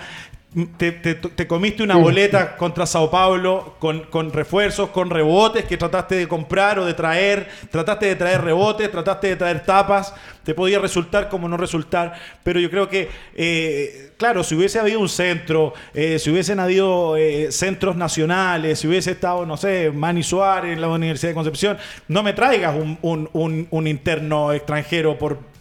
[0.66, 6.80] te, comiste una boleta contra Sao Paulo con, refuerzos, con rebotes que trataste de comprar
[6.80, 11.48] o de traer, trataste de traer rebotes, trataste de traer tapas, te podía resultar como
[11.48, 16.32] no resultar, pero yo creo que, eh, claro, si hubiese habido un centro, eh, si
[16.32, 21.32] hubiesen habido eh, centros nacionales, si hubiese estado, no sé, Manny Suárez en la Universidad
[21.32, 21.78] de Concepción,
[22.08, 23.30] no me traigas un,
[23.70, 25.57] un interno extranjero por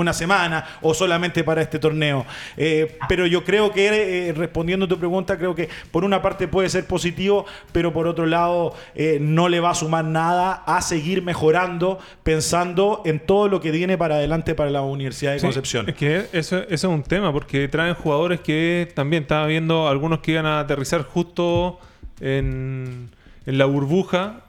[0.00, 2.24] una semana o solamente para este torneo.
[2.56, 6.48] Eh, pero yo creo que, eh, respondiendo a tu pregunta, creo que por una parte
[6.48, 10.80] puede ser positivo, pero por otro lado eh, no le va a sumar nada a
[10.82, 15.46] seguir mejorando, pensando en todo lo que viene para adelante para la Universidad de Sí,
[15.46, 15.88] Concepción.
[15.88, 20.20] Es que eso, eso es un tema, porque traen jugadores que también estaba viendo algunos
[20.20, 21.78] que iban a aterrizar justo
[22.20, 23.10] en,
[23.46, 24.42] en la burbuja,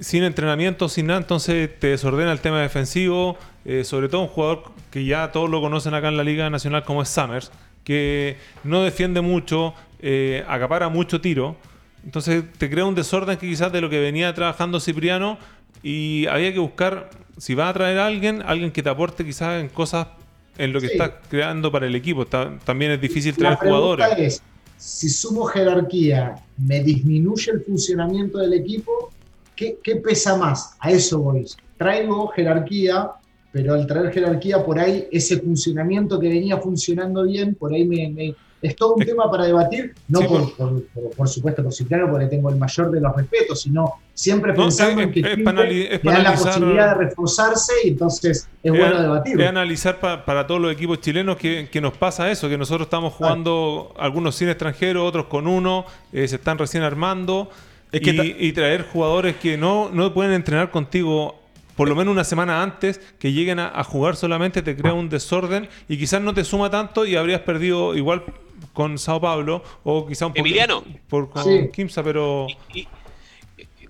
[0.00, 4.62] sin entrenamiento, sin nada, entonces te desordena el tema defensivo, eh, sobre todo un jugador
[4.90, 7.50] que ya todos lo conocen acá en la Liga Nacional como es Summers,
[7.84, 11.56] que no defiende mucho, eh, acapara mucho tiro,
[12.04, 15.38] entonces te crea un desorden que quizás de lo que venía trabajando Cipriano
[15.82, 19.60] y había que buscar, si va a traer a alguien, alguien que te aporte quizás
[19.60, 20.08] en cosas
[20.56, 20.92] en lo que Sí.
[20.94, 22.26] está creando para el equipo.
[22.26, 24.34] Ta- también es difícil La traer pregunta jugadores.
[24.34, 24.42] es,
[24.76, 29.10] si sumo jerarquía, ¿me disminuye el funcionamiento del equipo?
[29.56, 30.76] ¿Qué, qué pesa más?
[30.80, 31.46] A eso voy.
[31.78, 33.10] Traigo jerarquía,
[33.54, 38.08] pero al traer jerarquía, por ahí ese funcionamiento que venía funcionando bien, por ahí me,
[38.10, 41.72] me- es todo un tema para debatir, no Sí, por, por, por- por supuesto por
[41.72, 45.20] Cipriano, porque tengo el mayor de los respetos, sino siempre No, pensando es- en que
[45.20, 49.42] es es le dan la posibilidad de reforzarse y entonces es bueno debatirlo.
[49.44, 52.86] es analizar pa- para todos los equipos chilenos que, que nos pasa eso, que nosotros
[52.86, 57.50] estamos jugando algunos sin extranjeros, otros con uno, eh, se están recién armando.
[57.92, 61.38] Es que y, y traer jugadores que no, no pueden entrenar contigo
[61.76, 65.08] por lo menos una semana antes, que lleguen a, a jugar solamente, te crea un
[65.08, 68.24] desorden y quizás no te suma tanto y habrías perdido igual
[68.72, 70.84] con Sao Paulo o quizás un poco Emiliano.
[71.08, 71.68] por con Sí.
[71.72, 72.88] Kimsa, pero Y- y-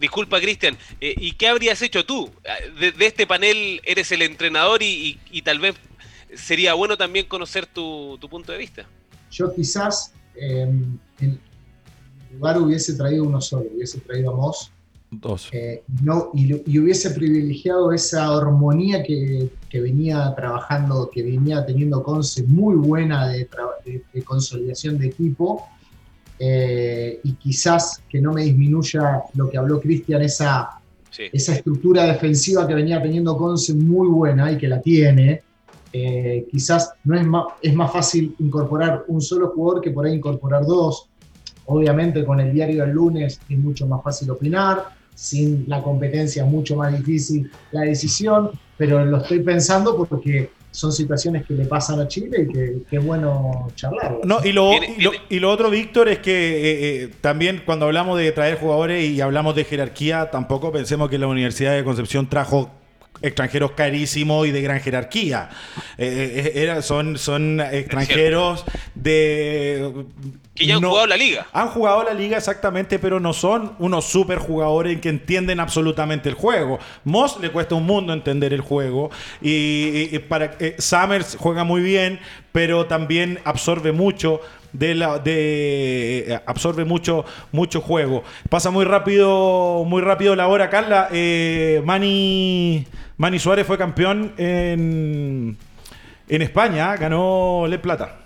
[0.01, 2.30] disculpa, Cristian, eh, ¿y qué habrías hecho tú?
[2.78, 5.74] De, de este panel eres el entrenador y, y- y tal vez
[6.35, 8.87] sería bueno también conocer tu, tu punto de vista.
[9.30, 10.68] Yo quizás eh,
[11.20, 11.41] en
[12.32, 14.70] lugar hubiese traído uno solo, hubiese traído a Moss
[15.21, 15.49] Dos.
[15.53, 22.43] eh, no, y, hubiese privilegiado esa armonía que, que venía trabajando, que venía teniendo Conce
[22.45, 25.65] muy buena de, tra- de- de consolidación de equipo,
[26.39, 31.25] eh, y quizás que no me disminuya lo que habló Cristian, esa, Sí.
[31.33, 35.43] esa estructura defensiva que venía teniendo Conce muy buena y que la tiene.
[35.97, 40.15] eh, quizás no es más, es más fácil incorporar un solo jugador que por ahí
[40.15, 41.09] incorporar dos.
[41.67, 46.77] Obviamente con el diario del lunes es mucho más fácil opinar, sin la competencia mucho
[46.77, 52.09] más difícil la decisión, pero lo estoy pensando porque son situaciones que le pasan a
[52.09, 54.21] Chile y que, que es bueno charlarlo.
[54.25, 57.87] No, y lo, y lo, y lo otro, Víctor, es que eh, eh, también cuando
[57.87, 62.29] hablamos de traer jugadores y hablamos de jerarquía, tampoco pensemos que la Universidad de Concepción
[62.29, 62.73] trajo
[63.27, 65.51] extranjeros carísimos y de gran jerarquía.
[65.99, 68.64] Eh, eh, era- son, son extranjeros
[68.95, 70.05] de...
[70.55, 71.47] Que ya han no- jugado la liga.
[71.53, 76.37] Han jugado la liga exactamente, pero no son unos super jugadores que entienden absolutamente el
[76.37, 76.79] juego.
[77.03, 79.11] Moss le cuesta un mundo entender el juego
[79.43, 82.20] y, y- y para eh, Summers juega muy bien,
[82.53, 84.41] pero también absorbe mucho
[84.75, 88.22] de la de eh, absorbe mucho mucho juego.
[88.51, 91.09] Pasa muy rápido muy rápido la hora, Carla.
[91.11, 95.57] Eh, Manny Manny Suárez fue campeón en
[96.29, 98.18] en España, ganó Le Plata.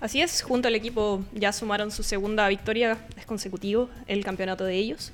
[0.00, 4.76] Así es, junto al equipo ya sumaron su segunda victoria, es consecutivo el campeonato de
[4.76, 5.12] ellos.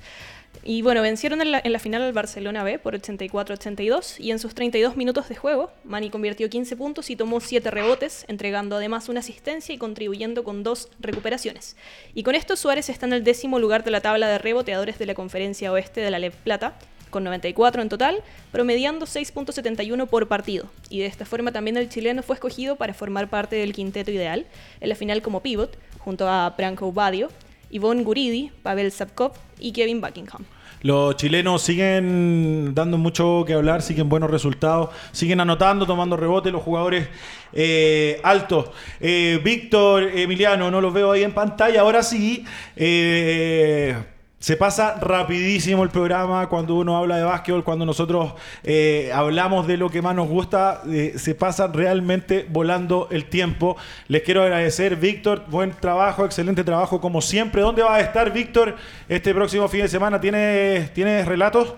[0.63, 4.97] Y bueno, vencieron en la, final al Barcelona B por 84-82 y en sus 32
[4.97, 9.73] minutos de juego, Mani convirtió 15 puntos y tomó 7 rebotes, entregando además una asistencia
[9.73, 11.75] y contribuyendo con dos recuperaciones.
[12.13, 15.05] Y con esto Suárez está en el décimo lugar de la tabla de reboteadores de
[15.05, 16.77] la Conferencia Oeste de la LEP Plata,
[17.09, 20.65] con 94 en total, promediando 6.71 por partido.
[20.89, 24.45] Y de esta forma también el chileno fue escogido para formar parte del quinteto ideal
[24.81, 27.29] en la final como pivot, junto a Branko Badio,
[27.69, 30.45] Yvonne Guridi, Pavel Sapkov y Kevin Buckingham.
[30.81, 36.61] Los chilenos siguen dando mucho que hablar, siguen buenos resultados, siguen anotando, tomando rebote los
[36.61, 37.09] jugadores
[37.53, 38.69] eh, altos.
[38.99, 41.81] Eh, Víctor, Emiliano, no los veo ahí en pantalla.
[41.81, 42.45] Ahora sí,
[42.75, 43.97] eh,
[44.39, 48.33] se pasa rapidísimo el programa cuando uno habla de básquetbol, cuando nosotros
[48.63, 53.77] eh, hablamos de lo que más nos gusta, eh, se pasa realmente volando el tiempo.
[54.07, 57.61] Les quiero agradecer, Víctor, buen trabajo, excelente trabajo como siempre.
[57.61, 58.77] ¿Dónde va a estar, Víctor,
[59.09, 60.21] este próximo fin de semana?
[60.21, 61.73] ¿Tienes, ¿tienes relatos?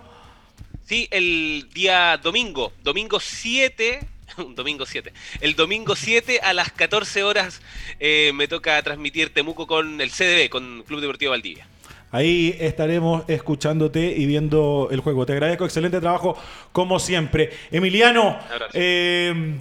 [0.86, 4.02] Sí, el día domingo, domingo 7,
[4.38, 7.62] un domingo 7, el domingo 7 a las 14 horas
[8.02, 11.66] eh, me toca transmitir Temuco con el CDB, con Club Deportivo Valdivia.
[12.12, 15.26] Ahí estaremos escuchándote y viendo el juego.
[15.26, 16.36] Te agradezco, excelente trabajo
[16.72, 17.52] como siempre.
[17.72, 18.38] Emiliano,
[18.74, 19.60] eh,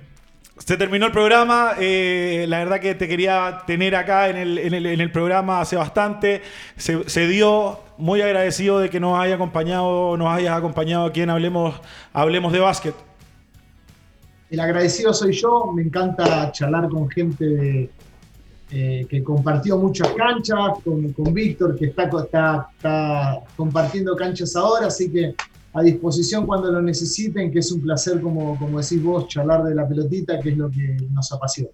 [0.59, 1.75] se terminó el programa.
[1.79, 5.61] eh, la verdad que te quería tener acá en el, en el- en el programa
[5.61, 6.43] hace bastante.
[6.77, 7.81] Se, se dio.
[7.99, 11.75] Muy agradecido de que nos haya acompañado, nos hayas acompañado aquí en Hablemos,
[12.13, 12.95] Hablemos de Básquet.
[14.51, 17.91] el agradecido soy yo, me encanta charlar con gente
[18.71, 25.11] eh, que compartió muchas canchas, con, con Víctor que está, está, compartiendo canchas ahora, así
[25.11, 25.35] que
[25.73, 29.75] a disposición cuando lo necesiten, que es un placer, como, como decís vos, charlar de
[29.75, 31.71] la pelotita, que es lo que nos apasiona.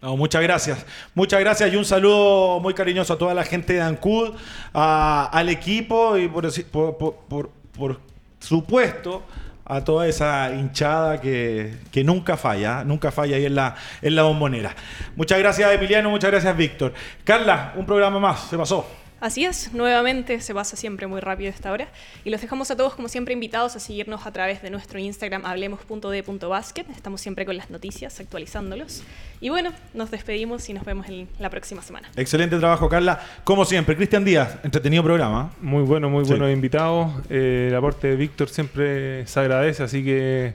[0.00, 0.86] No, muchas gracias.
[1.14, 4.30] Muchas gracias y un saludo muy cariñoso a toda la gente de Ancud,
[4.72, 6.50] al equipo y por,
[6.96, 8.00] por, por, por,
[8.38, 9.22] supuesto
[9.70, 14.24] a toda esa hinchada que, que, nunca falla, nunca falla ahí en la, en la
[14.24, 14.74] bombonera.
[15.16, 16.92] Muchas gracias Emiliano, muchas gracias Víctor.
[17.24, 18.99] Carla, un programa más, se pasó.
[19.20, 21.88] Así es, nuevamente se pasa siempre muy rápido esta hora
[22.24, 25.44] y los dejamos a todos como siempre invitados a seguirnos a través de nuestro Instagram
[25.44, 29.02] hablemos.de.basket, estamos siempre con las noticias actualizándolos
[29.42, 32.08] y bueno, nos despedimos y nos vemos en la próxima semana.
[32.16, 35.52] Excelente trabajo Carla, como siempre, Cristian Díaz, entretenido programa.
[35.60, 36.30] Muy bueno, muy sí.
[36.30, 40.54] buenos invitados, eh, el aporte de Víctor siempre se agradece, así que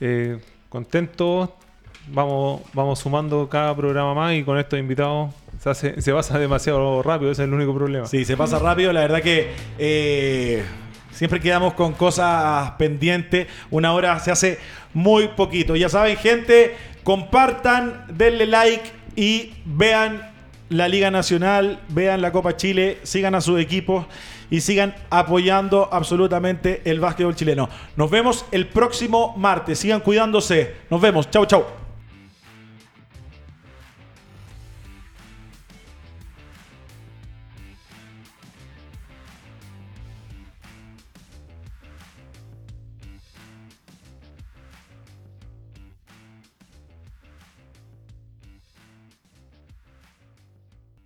[0.00, 1.56] eh, contento,
[2.08, 5.30] vamos, vamos sumando cada programa más y con estos invitados
[5.60, 8.06] se, pasa demasiado rápido, ese es el único problema.
[8.06, 8.92] Sí, se pasa rápido.
[8.94, 10.64] La verdad que eh,
[11.12, 13.46] siempre quedamos con cosas pendientes.
[13.70, 14.58] Una hora se hace
[14.94, 15.76] muy poquito.
[15.76, 20.30] Ya saben, gente, compartan, denle like y vean
[20.70, 24.06] la Liga Nacional, vean la Copa Chile, sigan a sus equipos
[24.48, 27.68] y sigan apoyando absolutamente el básquetbol chileno.
[27.96, 29.78] Nos vemos el próximo martes.
[29.78, 30.74] Sigan cuidándose.
[30.88, 31.30] Nos vemos.
[31.30, 31.79] Chau, chau.